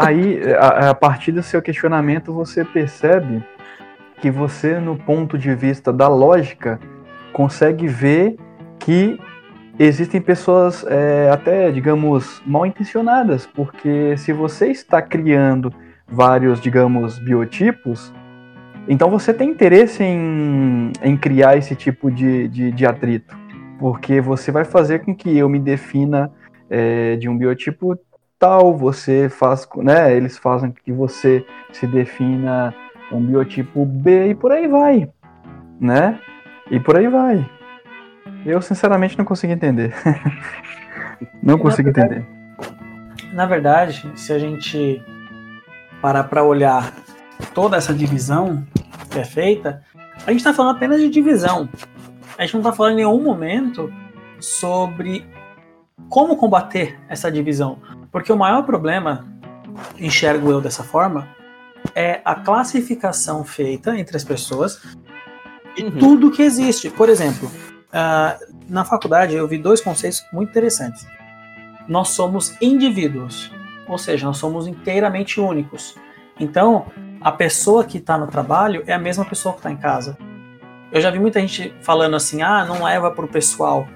[0.00, 3.42] aí, a, a partir do seu questionamento, você percebe
[4.20, 6.80] que você, no ponto de vista da lógica,
[7.32, 8.36] consegue ver
[8.78, 9.18] que
[9.78, 15.72] existem pessoas é, até, digamos, mal intencionadas, porque se você está criando
[16.08, 18.12] vários, digamos, biotipos,
[18.88, 23.36] então você tem interesse em, em criar esse tipo de, de, de atrito,
[23.78, 26.30] porque você vai fazer com que eu me defina
[26.70, 27.98] é, de um biotipo
[28.38, 32.72] tal, você faz, né, eles fazem que você se defina
[33.10, 35.08] um biotipo B e por aí vai,
[35.80, 36.20] né?
[36.70, 37.48] E por aí vai.
[38.44, 39.94] Eu sinceramente não consigo entender.
[41.42, 42.24] não consigo entender.
[43.32, 45.02] Na verdade, se a gente
[46.06, 46.94] parar para olhar
[47.52, 48.64] toda essa divisão
[49.10, 49.82] que é feita,
[50.24, 51.68] a gente está falando apenas de divisão.
[52.38, 53.92] A gente não está falando em nenhum momento
[54.38, 55.26] sobre
[56.08, 57.80] como combater essa divisão.
[58.12, 59.26] Porque o maior problema,
[59.98, 61.26] enxergo eu dessa forma,
[61.92, 64.80] é a classificação feita entre as pessoas
[65.76, 65.98] e uhum.
[65.98, 66.88] tudo que existe.
[66.88, 71.04] Por exemplo, uh, na faculdade eu vi dois conceitos muito interessantes.
[71.88, 73.50] Nós somos indivíduos,
[73.88, 75.96] ou seja, nós somos inteiramente únicos.
[76.38, 76.86] Então,
[77.20, 80.16] a pessoa que está no trabalho é a mesma pessoa que está em casa.
[80.92, 83.86] Eu já vi muita gente falando assim: ah, não leva para o pessoal.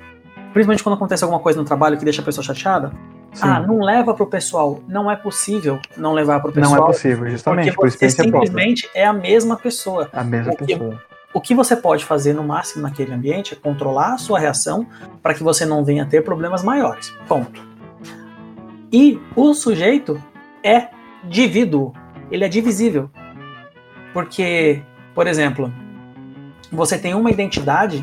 [0.53, 2.93] Principalmente quando acontece alguma coisa no trabalho que deixa a pessoa chateada.
[3.33, 3.47] Sim.
[3.47, 4.81] Ah, não leva pro pessoal.
[4.89, 6.77] Não é possível não levar pro pessoal.
[6.77, 7.73] Não é possível, justamente.
[7.73, 9.01] Porque você simplesmente própria.
[9.01, 10.09] é a mesma pessoa.
[10.13, 11.03] A mesma o que, pessoa.
[11.33, 14.85] O que você pode fazer no máximo naquele ambiente é controlar a sua reação
[15.23, 17.15] para que você não venha a ter problemas maiores.
[17.29, 17.70] Ponto.
[18.93, 20.23] E o sujeito
[20.65, 20.89] é
[21.25, 21.93] divíduo.
[22.31, 23.11] Ele é divisível.
[24.13, 24.83] Porque,
[25.15, 25.73] por exemplo,
[26.73, 28.03] você tem uma identidade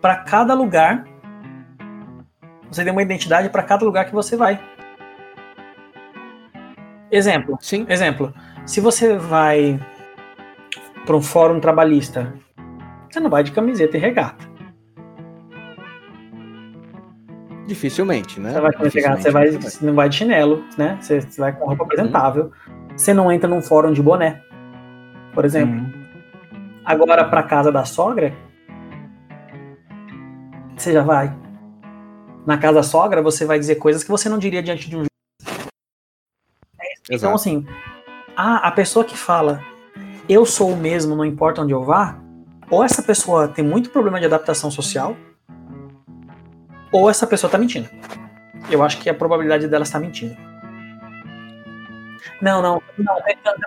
[0.00, 1.04] para cada lugar
[2.70, 4.60] você tem uma identidade para cada lugar que você vai.
[7.10, 7.56] Exemplo.
[7.60, 7.86] Sim.
[7.88, 8.34] Exemplo.
[8.66, 9.80] Se você vai
[11.06, 12.34] para um fórum trabalhista,
[13.10, 14.44] você não vai de camiseta e regata.
[17.68, 18.52] Dificilmente, né?
[18.52, 20.96] Você vai regata, você, vai, você não vai de chinelo, né?
[21.02, 21.86] Você, você vai com roupa uhum.
[21.86, 22.50] apresentável.
[22.96, 24.42] Você não entra num fórum de boné,
[25.34, 25.74] por exemplo.
[25.74, 25.92] Uhum.
[26.82, 28.32] Agora, para casa da sogra,
[30.74, 31.36] você já vai
[32.46, 35.10] na casa sogra, você vai dizer coisas que você não diria diante de um juiz.
[37.10, 37.66] Então, assim,
[38.34, 39.62] a, a pessoa que fala
[40.26, 42.18] eu sou o mesmo, não importa onde eu vá,
[42.70, 45.14] ou essa pessoa tem muito problema de adaptação social,
[46.92, 47.88] ou essa pessoa tá mentindo.
[48.70, 50.36] Eu acho que a probabilidade dela estar mentindo.
[52.40, 53.16] Não, não, não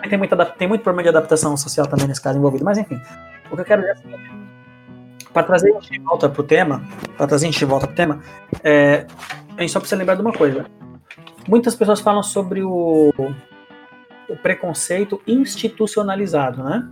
[0.09, 3.01] tem, muita, tem muito problema de adaptação social também nesse caso envolvido, mas enfim.
[3.51, 4.41] O que eu quero dizer é
[5.33, 6.83] para trazer a gente de volta pro tema,
[7.17, 8.21] para trazer a gente de volta pro tema,
[8.63, 9.05] é,
[9.57, 10.65] a gente só precisa lembrar de uma coisa.
[11.47, 13.13] Muitas pessoas falam sobre o,
[14.29, 16.89] o preconceito institucionalizado, né?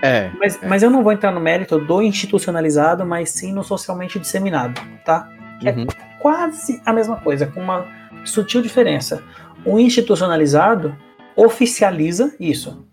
[0.00, 0.66] É, mas, é.
[0.66, 5.28] mas eu não vou entrar no mérito do institucionalizado, mas sim no socialmente disseminado, tá?
[5.64, 5.82] É uhum.
[5.82, 7.86] é quase a mesma coisa, com uma
[8.24, 9.22] sutil diferença.
[9.64, 10.96] O institucionalizado
[11.36, 12.84] oficializa isso.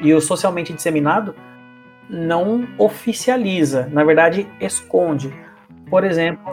[0.00, 1.34] E o socialmente disseminado
[2.08, 5.32] não oficializa, na verdade esconde.
[5.88, 6.50] Por exemplo,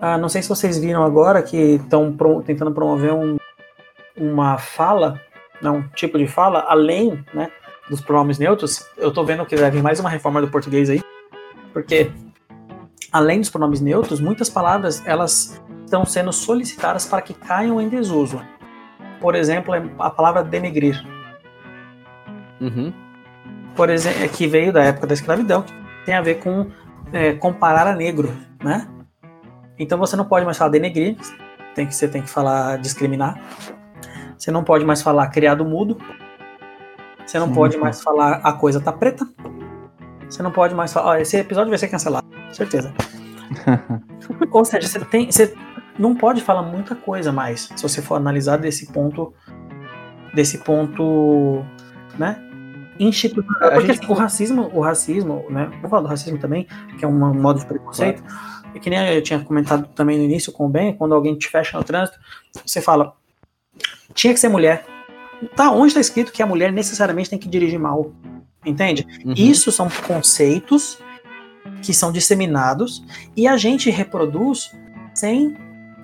[0.00, 3.36] ah, não sei se vocês viram agora que estão pro, tentando promover um,
[4.16, 5.20] uma fala,
[5.60, 7.50] não, um tipo de fala além, né,
[7.88, 11.02] dos pronomes neutros, eu tô vendo que vai vir mais uma reforma do português aí,
[11.72, 12.10] porque
[13.12, 18.40] além dos pronomes neutros, muitas palavras elas estão sendo solicitadas para que caiam em desuso.
[19.20, 21.04] Por exemplo, a palavra denegrir.
[22.60, 22.92] Uhum.
[23.76, 25.72] Por exemplo, que veio da época da escravidão, que
[26.04, 26.70] tem a ver com
[27.12, 28.88] é, comparar a negro, né?
[29.78, 31.16] Então você não pode mais falar denegrir,
[31.74, 33.40] tem que você tem que falar discriminar.
[34.36, 35.98] Você não pode mais falar criado mudo.
[37.26, 39.26] Você não Sim, pode mais falar a coisa tá preta.
[40.28, 41.10] Você não pode mais falar.
[41.12, 42.92] Ó, esse episódio vai ser cancelado, certeza.
[44.50, 45.54] Ou seja, você tem, você
[45.98, 49.32] não pode falar muita coisa mais se você for analisar desse ponto,
[50.34, 51.64] desse ponto,
[52.18, 52.38] né?
[52.98, 53.68] Institucional.
[53.68, 55.70] A Porque gente- assim, o racismo, o racismo, né?
[55.80, 56.66] Vou falar do racismo também,
[56.98, 58.22] que é um modo de preconceito.
[58.74, 61.48] E que nem eu tinha comentado também no início com o Ben, quando alguém te
[61.48, 62.18] fecha no trânsito,
[62.64, 63.12] você fala,
[64.14, 64.84] tinha que ser mulher.
[65.56, 68.12] Tá, onde está escrito que a mulher necessariamente tem que dirigir mal?
[68.64, 69.06] Entende?
[69.24, 69.34] Uhum.
[69.36, 70.98] Isso são conceitos
[71.82, 73.04] que são disseminados
[73.36, 74.70] e a gente reproduz
[75.14, 75.56] sem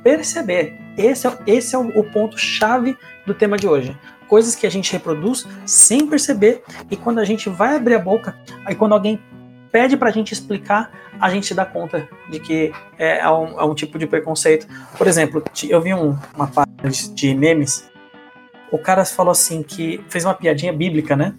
[0.02, 0.74] perceber.
[0.96, 2.96] Esse é, esse é o, o ponto-chave
[3.26, 3.96] do tema de hoje.
[4.26, 8.36] Coisas que a gente reproduz sem perceber e quando a gente vai abrir a boca,
[8.64, 9.20] aí quando alguém
[9.70, 13.74] pede pra gente explicar, a gente dá conta de que é, é um, é um
[13.74, 14.66] tipo de preconceito.
[14.96, 17.87] Por exemplo, eu vi um- uma página de memes,
[18.70, 21.34] o cara falou assim que fez uma piadinha bíblica, né?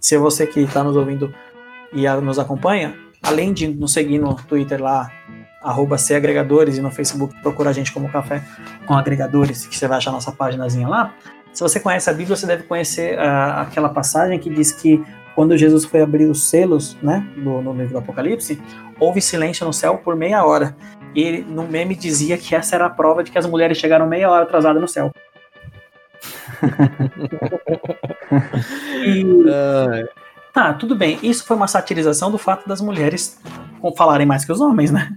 [0.00, 1.32] Se você que está nos ouvindo
[1.92, 5.10] e nos acompanha, além de nos seguir no Twitter lá,
[5.62, 8.42] arroba agregadores e no Facebook procura a gente como Café
[8.86, 11.14] com Agregadores, que você vai achar nossa paginazinha lá.
[11.52, 15.56] Se você conhece a Bíblia, você deve conhecer ah, aquela passagem que diz que quando
[15.56, 18.60] Jesus foi abrir os selos, né, no, no livro do Apocalipse,
[18.98, 20.74] houve silêncio no céu por meia hora.
[21.14, 24.30] E no meme dizia que essa era a prova de que as mulheres chegaram meia
[24.30, 25.12] hora atrasadas no céu.
[29.04, 29.24] e,
[30.52, 31.18] Tá, tudo bem.
[31.22, 33.40] Isso foi uma satirização do fato das mulheres
[33.96, 35.16] falarem mais que os homens, né?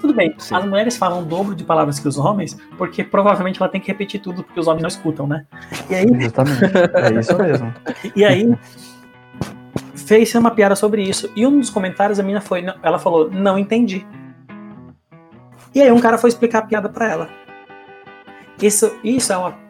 [0.00, 0.34] Tudo bem.
[0.38, 0.54] Sim.
[0.54, 3.86] As mulheres falam o dobro de palavras que os homens, porque provavelmente ela tem que
[3.86, 5.46] repetir tudo porque os homens não escutam, né?
[5.88, 6.64] E aí, Justamente.
[6.94, 7.74] É isso mesmo.
[8.14, 8.58] e aí
[9.94, 11.30] fez uma piada sobre isso.
[11.34, 14.06] E um dos comentários a mina foi, ela falou, não entendi.
[15.74, 17.28] E aí um cara foi explicar a piada pra ela.
[18.60, 19.63] Isso, isso é uma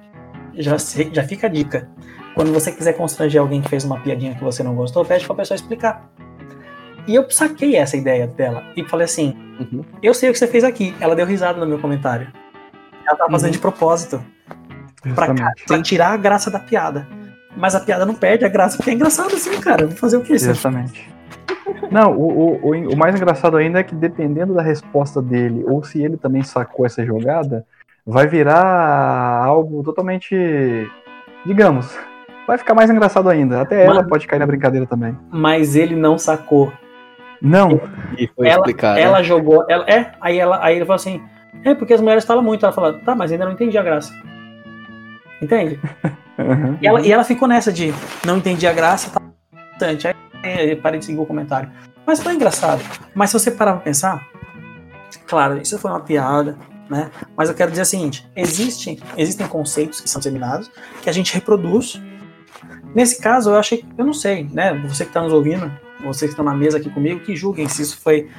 [0.57, 0.77] já,
[1.12, 1.88] já fica a dica.
[2.35, 5.37] Quando você quiser constranger alguém que fez uma piadinha que você não gostou, pede pra
[5.37, 6.11] pessoa explicar.
[7.07, 9.83] E eu saquei essa ideia dela e falei assim: uhum.
[10.03, 10.95] eu sei o que você fez aqui.
[11.01, 12.29] Ela deu risada no meu comentário.
[13.07, 13.53] Ela tava fazendo Uhum.
[13.53, 14.25] de propósito
[15.14, 15.35] pra,
[15.67, 17.07] pra tirar a graça da piada.
[17.57, 19.87] Mas a piada não perde a graça, porque é engraçado assim, cara.
[19.87, 20.37] Vou fazer o quê?
[20.38, 21.09] Você- Justamente.
[21.90, 26.03] Não, o, o, o mais engraçado ainda é que dependendo da resposta dele, ou se
[26.03, 27.64] ele também sacou essa jogada,
[28.07, 30.35] vai virar algo totalmente.
[31.47, 31.97] Digamos,
[32.47, 33.61] vai ficar mais engraçado ainda.
[33.61, 34.09] Até ela Mano.
[34.09, 35.17] pode cair na brincadeira também.
[35.31, 36.73] Mas ele não sacou.
[37.43, 37.81] Não,
[38.17, 38.99] E foi Ela- explicado.
[38.99, 39.64] Ela jogou.
[39.69, 41.23] Ela, é, aí, ela, aí ele falou assim:
[41.62, 42.64] é porque as mulheres falam muito.
[42.64, 44.12] Ela falou: tá, mas ainda não entendi a graça.
[45.40, 45.79] Entende?
[46.37, 46.77] Uhum.
[46.83, 47.95] E ela, e ela ficou nessa de
[48.27, 49.21] não entendi a graça, tá
[49.71, 50.09] bastante.
[50.09, 51.71] Aí eu parei de seguir o comentário.
[52.05, 52.83] Mas foi engraçado.
[53.14, 54.21] Mas se você parar pra pensar,
[55.29, 56.57] claro, isso foi uma piada,
[56.88, 57.11] né?
[57.37, 60.70] Mas eu quero dizer o seguinte: existem, existem conceitos que são disseminados,
[61.03, 62.01] que a gente reproduz.
[62.94, 64.73] Nesse caso, eu achei, eu não sei, né?
[64.87, 65.70] Você que está nos ouvindo,
[66.01, 68.31] vocês que estão na mesa aqui comigo, que julguem se isso foi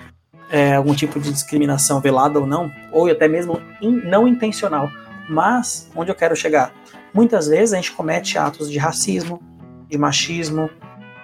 [0.50, 4.90] é, algum tipo de discriminação velada ou não, ou até mesmo in- não intencional.
[5.28, 6.72] Mas, onde eu quero chegar?
[7.14, 9.42] Muitas vezes a gente comete atos de racismo,
[9.90, 10.70] de machismo,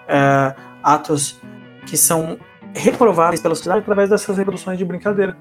[0.08, 1.40] é, atos
[1.86, 2.38] que são
[2.74, 5.38] reprováveis pela sociedade através dessas reproduções de brincadeira.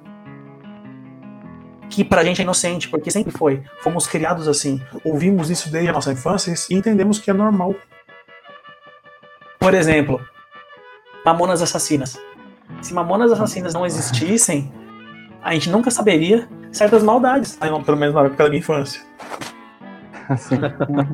[1.90, 3.62] Que pra gente é inocente, porque sempre foi.
[3.82, 4.80] Fomos criados assim.
[5.04, 7.74] Ouvimos isso desde a nossa infância e entendemos que é normal.
[9.58, 10.20] Por exemplo,
[11.24, 12.18] Mamonas Assassinas.
[12.80, 14.72] Se Mamonas Assassinas não existissem,
[15.42, 17.58] a gente nunca saberia certas maldades.
[17.84, 19.02] Pelo menos na época da minha infância.
[20.28, 20.56] Assim,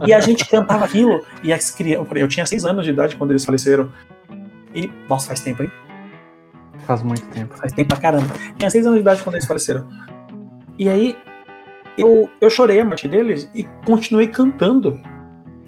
[0.06, 2.06] E a gente cantava aquilo, e as crianças.
[2.14, 3.90] Eu tinha seis anos de idade quando eles faleceram.
[4.74, 5.72] E, nossa, faz tempo, hein?
[6.86, 7.56] faz muito tempo.
[7.56, 8.32] Faz tempo pra caramba.
[8.56, 9.88] Tinha seis anos de idade quando eles faleceram.
[10.78, 11.16] E aí,
[11.96, 15.00] eu, eu chorei a morte deles e continuei cantando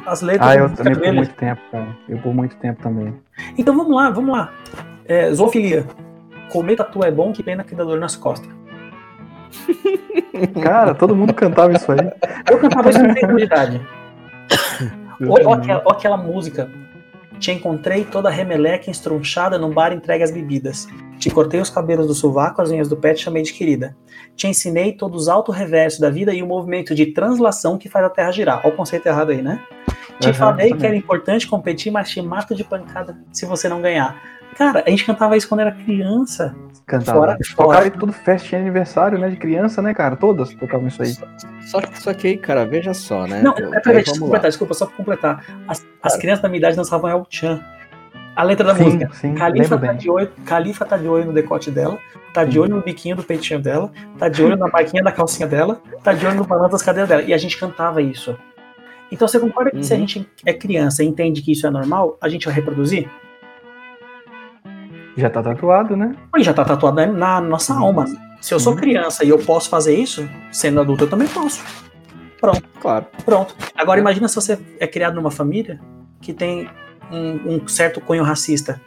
[0.06, 1.16] as letras Ah, eu também por deles.
[1.16, 1.96] muito tempo, cara.
[2.08, 3.14] Eu por muito tempo também.
[3.56, 4.52] Então vamos lá, vamos lá.
[5.06, 5.86] É, zoofilia.
[6.50, 8.48] Comer tatu é bom, que pena que dá dor nas costas.
[10.62, 11.98] Cara, todo mundo cantava isso aí.
[12.50, 13.80] Eu cantava isso com 6 anos de idade.
[15.20, 16.70] Ou, ou aquela, ou aquela música
[17.38, 20.88] Te encontrei toda remeleca estrunchada num bar entregue às bebidas.
[21.18, 23.96] Te cortei os cabelos do sovaco, as unhas do pé, te chamei de querida.
[24.36, 28.10] Te ensinei todos os auto-reversos da vida e o movimento de translação que faz a
[28.10, 28.60] Terra girar.
[28.64, 29.60] Olha o conceito errado aí, né?
[30.20, 30.88] Te Aham, falei que também.
[30.88, 34.20] era importante competir, mas te mato de pancada se você não ganhar.
[34.58, 36.54] Cara, a gente cantava isso quando era criança.
[36.86, 37.18] Cantava.
[37.18, 37.86] Fora- Tocava fora.
[37.86, 39.28] em tudo festinha de aniversário, né?
[39.30, 40.16] De criança, né, cara?
[40.16, 41.12] Todas tocavam isso aí.
[41.62, 43.40] Só, só que aí, cara, veja só, né?
[43.42, 45.44] Não, Eu- é, aí peraí, deixa eu completar, desculpa, só pra completar.
[45.68, 47.60] As, as crianças da minha idade dançavam El Chan.
[48.34, 49.10] A letra da sim, música.
[49.14, 49.96] sim, Califa tá, bem.
[49.96, 51.98] de olho, Califa tá de olho no decote dela,
[52.32, 55.48] tá de olho no biquinho do peitinho dela, tá de olho na marquinha da calcinha
[55.48, 57.22] dela, tá de olho no balanço das cadeiras dela.
[57.22, 58.38] E a gente cantava isso.
[59.10, 60.02] Então você concorda que se a Uhum.
[60.06, 63.10] gente é criança e entende que isso é normal, a gente vai reproduzir?
[65.18, 66.14] Já tá tatuado, né?
[66.30, 67.82] Porque já tá tatuado na, nossa Uhum.
[67.84, 68.04] alma.
[68.40, 68.78] Se eu sou Uhum.
[68.78, 71.62] criança e eu posso fazer isso, sendo adulto eu também posso.
[72.80, 73.04] Claro.
[73.24, 73.54] Pronto.
[73.76, 75.80] Agora imagina se você é criado numa família
[76.20, 76.70] que tem
[77.10, 78.80] um, um certo cunho racista,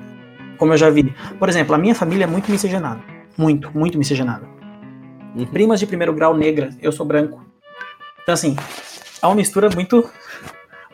[0.57, 1.13] como eu já vi.
[1.38, 3.01] Por exemplo, a minha família é muito miscigenada.
[3.38, 4.47] Muito, muito miscigenada.
[5.36, 5.45] Uhum.
[5.47, 7.45] Primas de primeiro grau negra, eu sou branco.
[8.23, 8.55] Então assim,
[9.21, 10.09] há uma mistura muito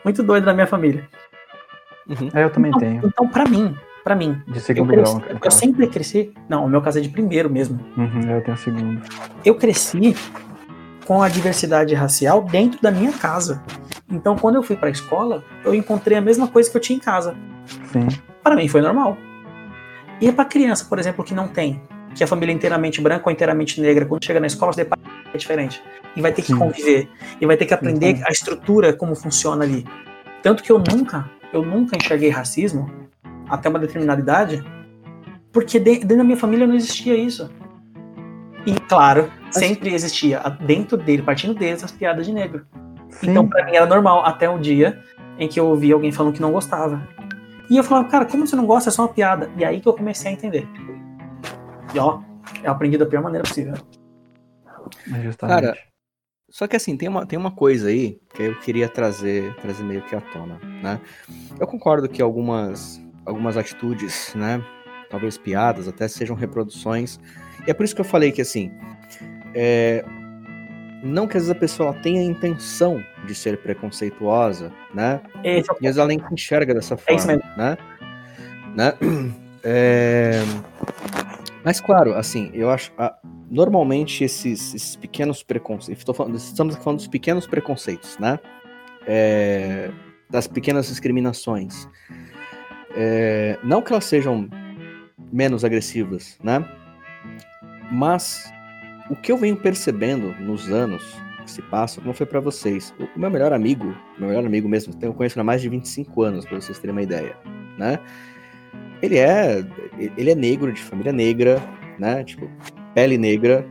[0.04, 1.08] muito doida na minha família.
[2.08, 2.28] Uhum.
[2.34, 3.02] É, eu também Então, tenho.
[3.04, 5.30] então para mim, para mim, De eu, segundo cresci- grau.
[5.30, 5.58] eu caso.
[5.58, 6.32] sempre cresci.
[6.48, 7.78] Não, o meu caso é de primeiro mesmo.
[7.96, 9.02] Uhum, eu tenho segundo.
[9.44, 10.16] eu cresci
[11.06, 13.62] com a diversidade racial dentro da minha casa.
[14.10, 16.96] Então, quando eu fui para a escola, eu encontrei a mesma coisa que eu tinha
[16.96, 17.34] em casa.
[17.92, 18.06] Sim.
[18.42, 19.16] Para mim foi normal.
[20.20, 21.80] E para criança, por exemplo, que não tem,
[22.14, 25.00] que a família é inteiramente branca ou inteiramente negra, quando chega na escola, se depara
[25.32, 25.82] é diferente.
[26.16, 26.58] E vai ter que Sim.
[26.58, 27.08] conviver,
[27.40, 29.86] e vai ter que aprender a estrutura, como funciona ali.
[30.42, 32.90] Tanto que eu nunca, eu nunca enxerguei racismo
[33.48, 34.64] até uma determinada idade,
[35.52, 37.50] porque de- dentro da minha família não existia isso.
[38.66, 42.66] E claro, sempre existia dentro dele, partindo deles, as piadas de negro.
[43.10, 43.30] Sim.
[43.30, 45.02] Então, pra mim era normal, até o dia
[45.38, 47.06] em que eu ouvi alguém falando que não gostava.
[47.70, 48.90] E eu falava, cara, como você não gosta?
[48.90, 49.50] É só uma piada.
[49.56, 50.66] E aí que eu comecei a entender.
[51.94, 52.20] E ó,
[52.62, 53.74] eu aprendi da pior maneira possível.
[55.22, 55.60] Justamente.
[55.62, 55.78] Cara,
[56.50, 60.02] Só que assim, tem uma, tem uma coisa aí que eu queria trazer, trazer meio
[60.02, 60.98] que à tona, né?
[61.60, 64.62] Eu concordo que algumas, algumas atitudes, né?
[65.10, 67.18] Talvez piadas, até sejam reproduções.
[67.66, 68.70] E é por isso que eu falei que assim.
[69.54, 70.04] é,
[71.02, 75.20] não que às vezes a pessoa tenha a intenção de ser preconceituosa, né?
[75.44, 77.42] É E às vezes ela nem enxerga dessa forma, É isso mesmo.
[77.56, 77.76] né?
[78.74, 78.92] né?
[79.64, 80.40] É,
[81.64, 83.18] Mas claro, assim, eu acho, ah,
[83.50, 88.38] normalmente esses, esses pequenos preconceitos, falando, estamos falando dos pequenos preconceitos, né?
[89.04, 89.90] É,
[90.30, 91.88] Das pequenas discriminações.
[92.94, 94.48] É, Não que elas sejam
[95.32, 96.64] menos agressivas, né?
[97.90, 98.50] Mas
[99.10, 101.02] o que eu venho percebendo nos anos
[101.44, 104.94] que se passam, como foi pra vocês, o meu melhor amigo, meu melhor amigo mesmo,
[105.00, 107.36] eu conheço há mais de 25 anos, pra vocês terem uma ideia,
[107.78, 107.98] né?
[109.00, 109.64] Ele é,
[110.16, 111.62] ele é negro, de família negra,
[111.98, 112.24] né?
[112.24, 112.50] Tipo,
[112.94, 113.66] pele negra.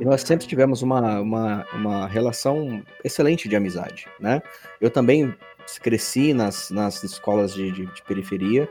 [0.00, 4.42] E nós sempre tivemos uma, uma, uma relação excelente de amizade, né?
[4.80, 5.34] Eu também
[5.80, 8.68] cresci nas, nas escolas de, de, de periferia,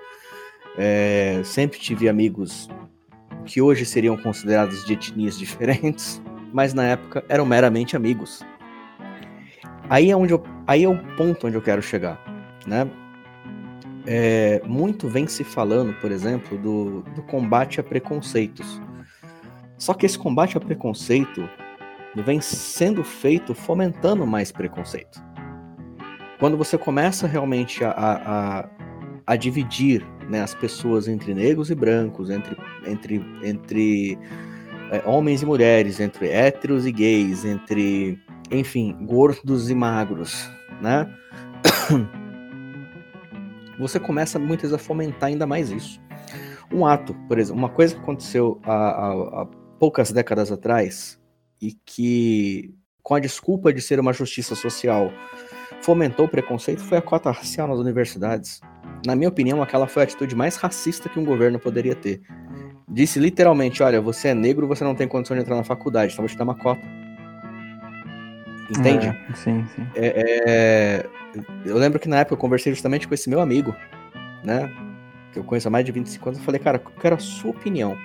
[0.77, 2.69] é, sempre tive amigos
[3.45, 6.21] que hoje seriam considerados de etnias diferentes,
[6.51, 8.41] mas na época eram meramente amigos.
[9.89, 12.19] Aí é, onde eu, aí é o ponto onde eu quero chegar,
[12.65, 12.89] né?
[14.07, 18.79] É, muito vem se falando, por exemplo, do, do combate a preconceitos.
[19.77, 21.47] Só que esse combate a preconceito
[22.15, 25.24] vem sendo feito fomentando mais preconceito.
[26.39, 28.69] Quando você começa realmente a, a,
[29.25, 34.17] a, dividir né, as pessoas entre negros e brancos, entre, entre, entre
[34.91, 38.19] é, homens e mulheres, entre héteros e gays, entre,
[38.51, 40.49] enfim, gordos e magros,
[40.81, 41.09] né?
[43.79, 46.01] Você começa muitas vezes a fomentar ainda mais isso.
[46.71, 49.45] Um ato, por exemplo, uma coisa que aconteceu há, há
[49.79, 51.21] poucas décadas atrás
[51.61, 52.73] e que,
[53.03, 55.11] com a desculpa de ser uma justiça social,
[55.81, 58.61] fomentou o preconceito foi a cota racial nas universidades.
[59.05, 62.21] Na minha opinião, aquela foi a atitude mais racista que um governo poderia ter.
[62.87, 66.23] Disse literalmente: olha, você é negro, você não tem condição de entrar na faculdade, então
[66.23, 66.81] vou te dar uma cota.
[68.69, 69.07] Entende?
[69.07, 69.87] É, sim, sim.
[69.95, 71.09] É, é,
[71.65, 73.75] eu lembro que na época eu conversei justamente com esse meu amigo,
[74.43, 74.71] né?
[75.31, 76.39] Que eu conheço há mais de 25 anos.
[76.39, 77.95] Eu falei, cara, eu quero a sua opinião.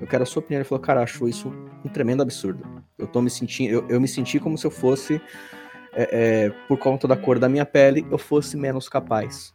[0.00, 0.60] Eu quero a sua opinião.
[0.60, 1.52] Ele falou, cara, acho isso
[1.84, 2.64] um tremendo absurdo.
[2.96, 5.20] Eu tô me sentindo, eu, eu me senti como se eu fosse,
[5.92, 9.54] é, é, por conta da cor da minha pele, eu fosse menos capaz.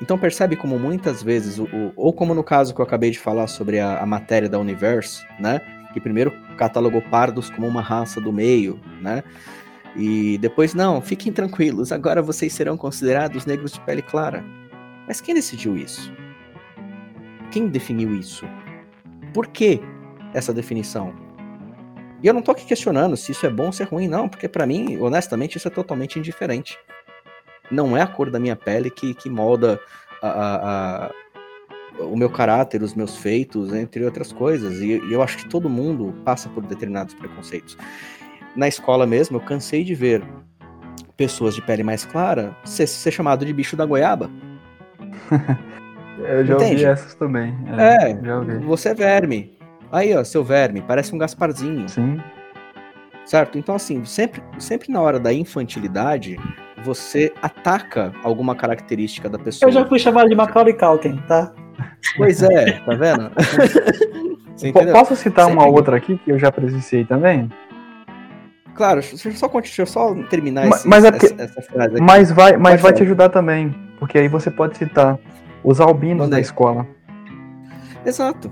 [0.00, 1.58] Então percebe como muitas vezes,
[1.96, 5.24] ou como no caso que eu acabei de falar sobre a, a matéria da Universo,
[5.40, 5.60] né?
[5.92, 9.22] Que primeiro catalogou pardos como uma raça do meio, né?
[9.96, 14.44] E depois, não, fiquem tranquilos, agora vocês serão considerados negros de pele clara.
[15.08, 16.12] Mas quem decidiu isso?
[17.50, 18.44] Quem definiu isso?
[19.32, 19.80] Por que
[20.34, 21.25] essa definição?
[22.22, 24.28] E eu não tô aqui questionando se isso é bom ou se é ruim, não,
[24.28, 26.78] porque para mim, honestamente, isso é totalmente indiferente.
[27.70, 29.80] Não é a cor da minha pele que, que molda
[30.22, 31.10] a, a, a,
[32.04, 34.80] o meu caráter, os meus feitos, entre outras coisas.
[34.80, 37.76] E, e eu acho que todo mundo passa por determinados preconceitos.
[38.54, 40.24] Na escola mesmo, eu cansei de ver
[41.16, 44.30] pessoas de pele mais clara ser, ser chamado de bicho da goiaba.
[46.18, 46.72] Eu já Entende?
[46.72, 47.54] ouvi essas também.
[47.76, 48.58] É, ouvi.
[48.64, 49.55] você é verme.
[49.92, 52.20] Aí, ó, seu verme, parece um Gasparzinho, Sim.
[53.24, 53.56] certo?
[53.58, 56.36] Então, assim, sempre, sempre na hora da infantilidade,
[56.84, 59.68] você ataca alguma característica da pessoa.
[59.68, 61.52] Eu já fui chamado de Macaulay Culkin, tá?
[62.16, 63.30] Pois é, tá vendo?
[64.92, 67.50] Posso citar Sempre- uma outra aqui que eu já presenciei também?
[68.74, 71.62] Claro, deixa eu só, deixa eu só terminar Ma- esse- mas é essa, porque- essa
[71.62, 72.00] frase aqui.
[72.02, 73.74] Mas vai, mas Pode vai te ajudar também.
[73.98, 75.18] Porque aí você pode citar
[75.64, 76.42] os albinos da aí.
[76.42, 76.86] escola.
[78.04, 78.50] Exato.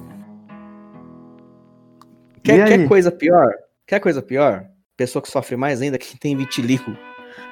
[2.44, 3.54] Quer, quer coisa pior?
[3.86, 4.66] Quer coisa pior?
[4.96, 6.96] Pessoa que sofre mais ainda, que tem vitiligo.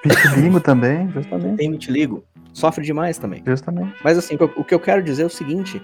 [0.04, 1.56] Vitiligo também, justamente.
[1.56, 2.22] Tem vitiligo.
[2.52, 3.42] Sofre demais também.
[3.46, 3.94] Justamente.
[4.04, 5.82] Mas assim, o o que eu quero dizer é o seguinte: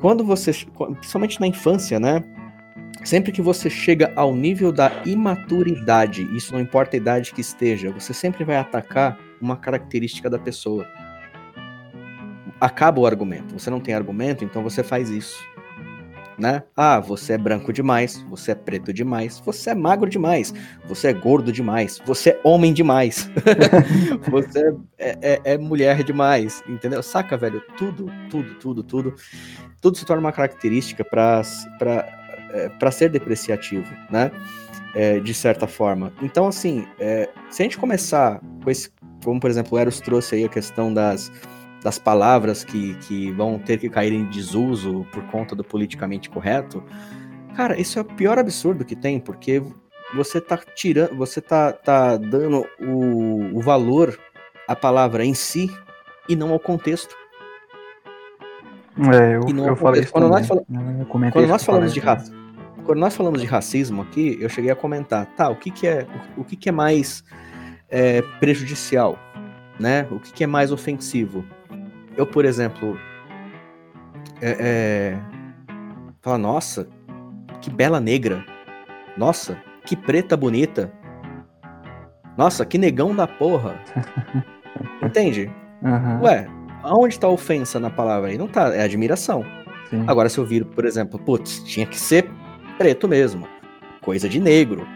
[0.00, 0.50] quando você,
[0.94, 2.24] principalmente na infância, né?
[3.04, 7.90] Sempre que você chega ao nível da imaturidade, isso não importa a idade que esteja,
[7.90, 10.86] você sempre vai atacar uma característica da pessoa.
[12.60, 13.58] Acaba o argumento.
[13.58, 15.42] Você não tem argumento, então você faz isso.
[16.40, 16.62] Né?
[16.74, 20.54] Ah, você é branco demais, você é preto demais, você é magro demais,
[20.86, 23.28] você é gordo demais, você é homem demais,
[24.30, 27.02] você é, é- é mulher demais, entendeu?
[27.02, 27.60] Saca, velho?
[27.76, 29.14] Tudo, tudo, tudo, tudo.
[29.82, 31.42] Tudo se torna uma característica para
[32.78, 34.30] para ser depreciativo, né?
[34.94, 36.12] É, de certa forma.
[36.20, 38.90] Então, assim, é, se a gente começar com esse,
[39.22, 41.30] como por exemplo o Eros trouxe aí a questão das,
[41.82, 46.82] das palavras que, que vão ter que cair em desuso por conta do politicamente correto,
[47.56, 49.62] cara, isso é o pior absurdo que tem, porque
[50.14, 54.18] você tá tirando, você tá, tá dando o, o valor
[54.68, 55.70] à palavra em si
[56.28, 57.16] e não ao contexto.
[59.14, 60.38] É, eu, não eu falei isso Quando também.
[60.38, 62.32] nós fala- Eu Quando isso nós falamos de raça,
[62.84, 66.06] quando nós falamos de racismo aqui, eu cheguei a comentar, tá, o que que é,
[66.36, 67.24] o, o que que é mais
[67.88, 69.18] é, prejudicial,
[69.78, 70.06] né?
[70.10, 71.44] O que que é mais ofensivo?
[72.16, 72.98] Eu, por exemplo,
[74.40, 75.18] é, é,
[76.20, 76.88] falar, nossa,
[77.60, 78.44] que bela negra,
[79.16, 80.92] nossa, que preta bonita,
[82.36, 83.74] nossa, que negão da porra,
[85.02, 85.50] entende?
[85.84, 86.46] Aham, Ué,
[86.82, 88.38] aonde tá a ofensa na palavra aí?
[88.38, 89.44] Não tá, é admiração.
[89.88, 90.04] sim.
[90.06, 92.30] Agora, se eu viro, por exemplo, putz, tinha que ser
[92.76, 93.46] preto mesmo,
[94.00, 94.86] coisa de negro,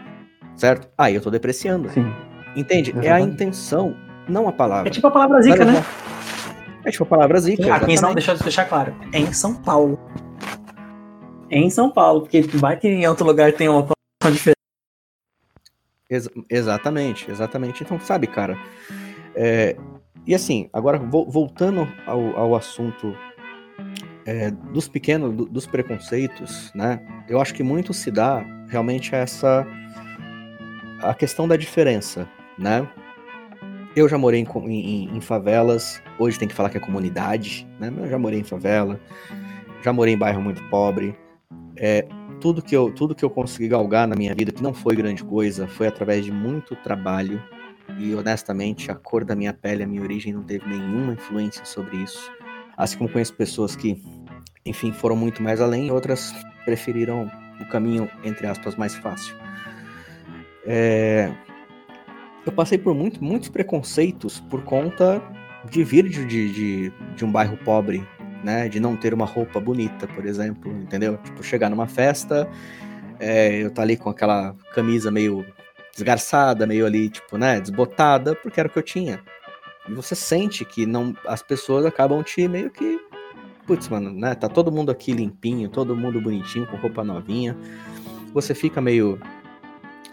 [0.55, 0.87] certo?
[0.97, 1.89] Aí eu tô depreciando.
[1.89, 2.11] Sim.
[2.55, 2.91] Entende?
[2.91, 3.33] É a Exatamente.
[3.33, 3.95] intenção,
[4.29, 4.87] não a palavra.
[4.87, 5.83] É tipo a palavra zica, né?
[6.85, 7.63] É tipo a palavra zica.
[7.75, 8.15] Aqui, não, exatamente.
[8.15, 8.95] deixa eu deixar claro.
[9.11, 9.99] É em São Paulo.
[11.49, 14.55] É em São Paulo, porque vai que em outro lugar tem uma conotação diferente.
[16.09, 17.83] Ex- exatamente, exatamente.
[17.83, 18.57] Então, sabe, cara.
[19.35, 19.75] é,
[20.27, 23.15] E assim, agora vo- voltando ao, ao assunto
[24.25, 26.99] é, dos pequenos, do- dos preconceitos, né?
[27.29, 29.65] Eu acho que muito se dá realmente a essa
[31.03, 32.27] a questão da diferença,
[32.57, 32.87] né?
[33.95, 37.91] Eu já morei em, em- em favelas, hoje tem que falar que é comunidade, né?
[37.97, 38.99] Eu já morei em favela,
[39.83, 41.15] já morei em bairro muito pobre.
[41.77, 42.05] É,
[42.41, 45.23] tudo que eu tudo que eu consegui galgar na minha vida que não foi grande
[45.23, 47.41] coisa foi através de muito trabalho
[47.97, 51.97] e honestamente a cor da minha pele a minha origem não teve nenhuma influência sobre
[51.97, 52.29] isso
[52.77, 54.01] assim como conheço pessoas que
[54.65, 56.33] enfim foram muito mais além outras
[56.65, 57.31] preferiram
[57.61, 59.35] o caminho entre aspas mais fácil
[60.65, 61.31] É,
[62.45, 65.21] eu passei por muito, muitos preconceitos por conta
[65.69, 68.05] de vir de, de, de um bairro pobre
[68.45, 68.69] né?
[68.69, 71.17] De não ter uma roupa bonita, por exemplo, entendeu?
[71.17, 72.47] Tipo, chegar numa festa,
[73.19, 75.43] é, eu tá ali com aquela camisa meio
[75.91, 77.59] desgarçada, meio ali, tipo, né?
[77.59, 79.19] Desbotada, porque era o que eu tinha.
[79.89, 82.99] E você sente que não, as pessoas acabam te meio que.
[83.65, 84.35] Putz, mano, né?
[84.35, 87.57] Tá todo mundo aqui limpinho, todo mundo bonitinho, com roupa novinha.
[88.31, 89.19] Você fica meio.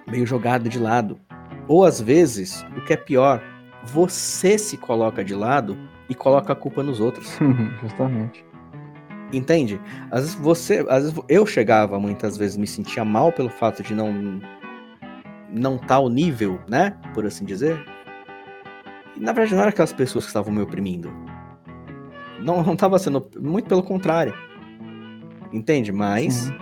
[0.06, 1.20] meio jogado de lado.
[1.68, 3.42] Ou às vezes, o que é pior,
[3.84, 5.76] você se coloca de lado
[6.08, 7.38] e coloca a culpa nos outros.
[7.82, 8.44] Justamente.
[9.32, 9.80] Entende?
[10.10, 13.94] Às vezes você, às vezes eu chegava muitas vezes me sentia mal pelo fato de
[13.94, 14.40] não
[15.50, 17.82] não tá ao nível, né, por assim dizer.
[19.16, 21.10] E na verdade não era aquelas pessoas que estavam me oprimindo.
[22.40, 24.34] Não não tava sendo muito pelo contrário.
[25.50, 25.92] Entende?
[25.92, 26.58] Mas Sim.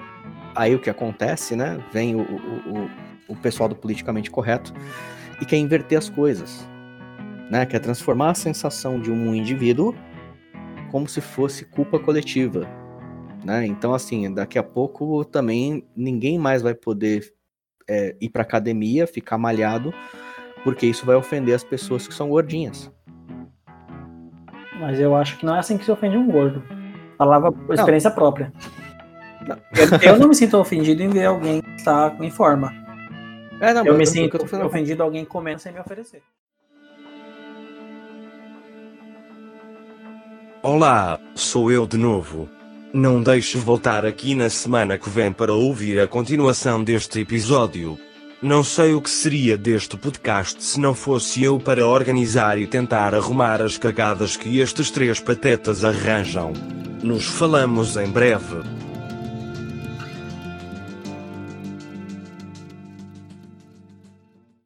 [0.55, 1.79] aí o que acontece, né?
[1.93, 2.91] Vem o, o, o,
[3.31, 4.75] o pessoal do politicamente correto
[5.41, 6.67] e quer inverter as coisas,
[7.51, 7.65] né?
[7.65, 9.95] Quer transformar a sensação de um indivíduo
[10.91, 12.67] como se fosse culpa coletiva.
[13.45, 13.65] Né?
[13.67, 17.33] Então, assim, daqui a pouco também ninguém mais vai poder
[17.89, 19.95] é, ir para academia, ficar malhado,
[20.63, 22.93] porque isso vai ofender as pessoas que são gordinhas.
[24.79, 26.63] Mas eu acho que não é assim que se ofende um gordo.
[27.17, 28.53] Falava por experiência própria.
[29.75, 32.73] Eu, eu não me sinto ofendido em ver alguém que está em forma.
[33.61, 36.23] É, não, Eu me sinto eu tô ofendido alguém comendo sem me oferecer.
[40.63, 42.49] Olá, sou eu de novo.
[42.93, 47.99] Não deixe voltar aqui na semana que vem para ouvir a continuação deste episódio.
[48.43, 53.15] Não sei o que seria deste podcast se não fosse eu para organizar e tentar
[53.15, 56.55] arrumar as cagadas que estes três patetas arranjam.
[57.03, 58.90] Nos falamos em breve.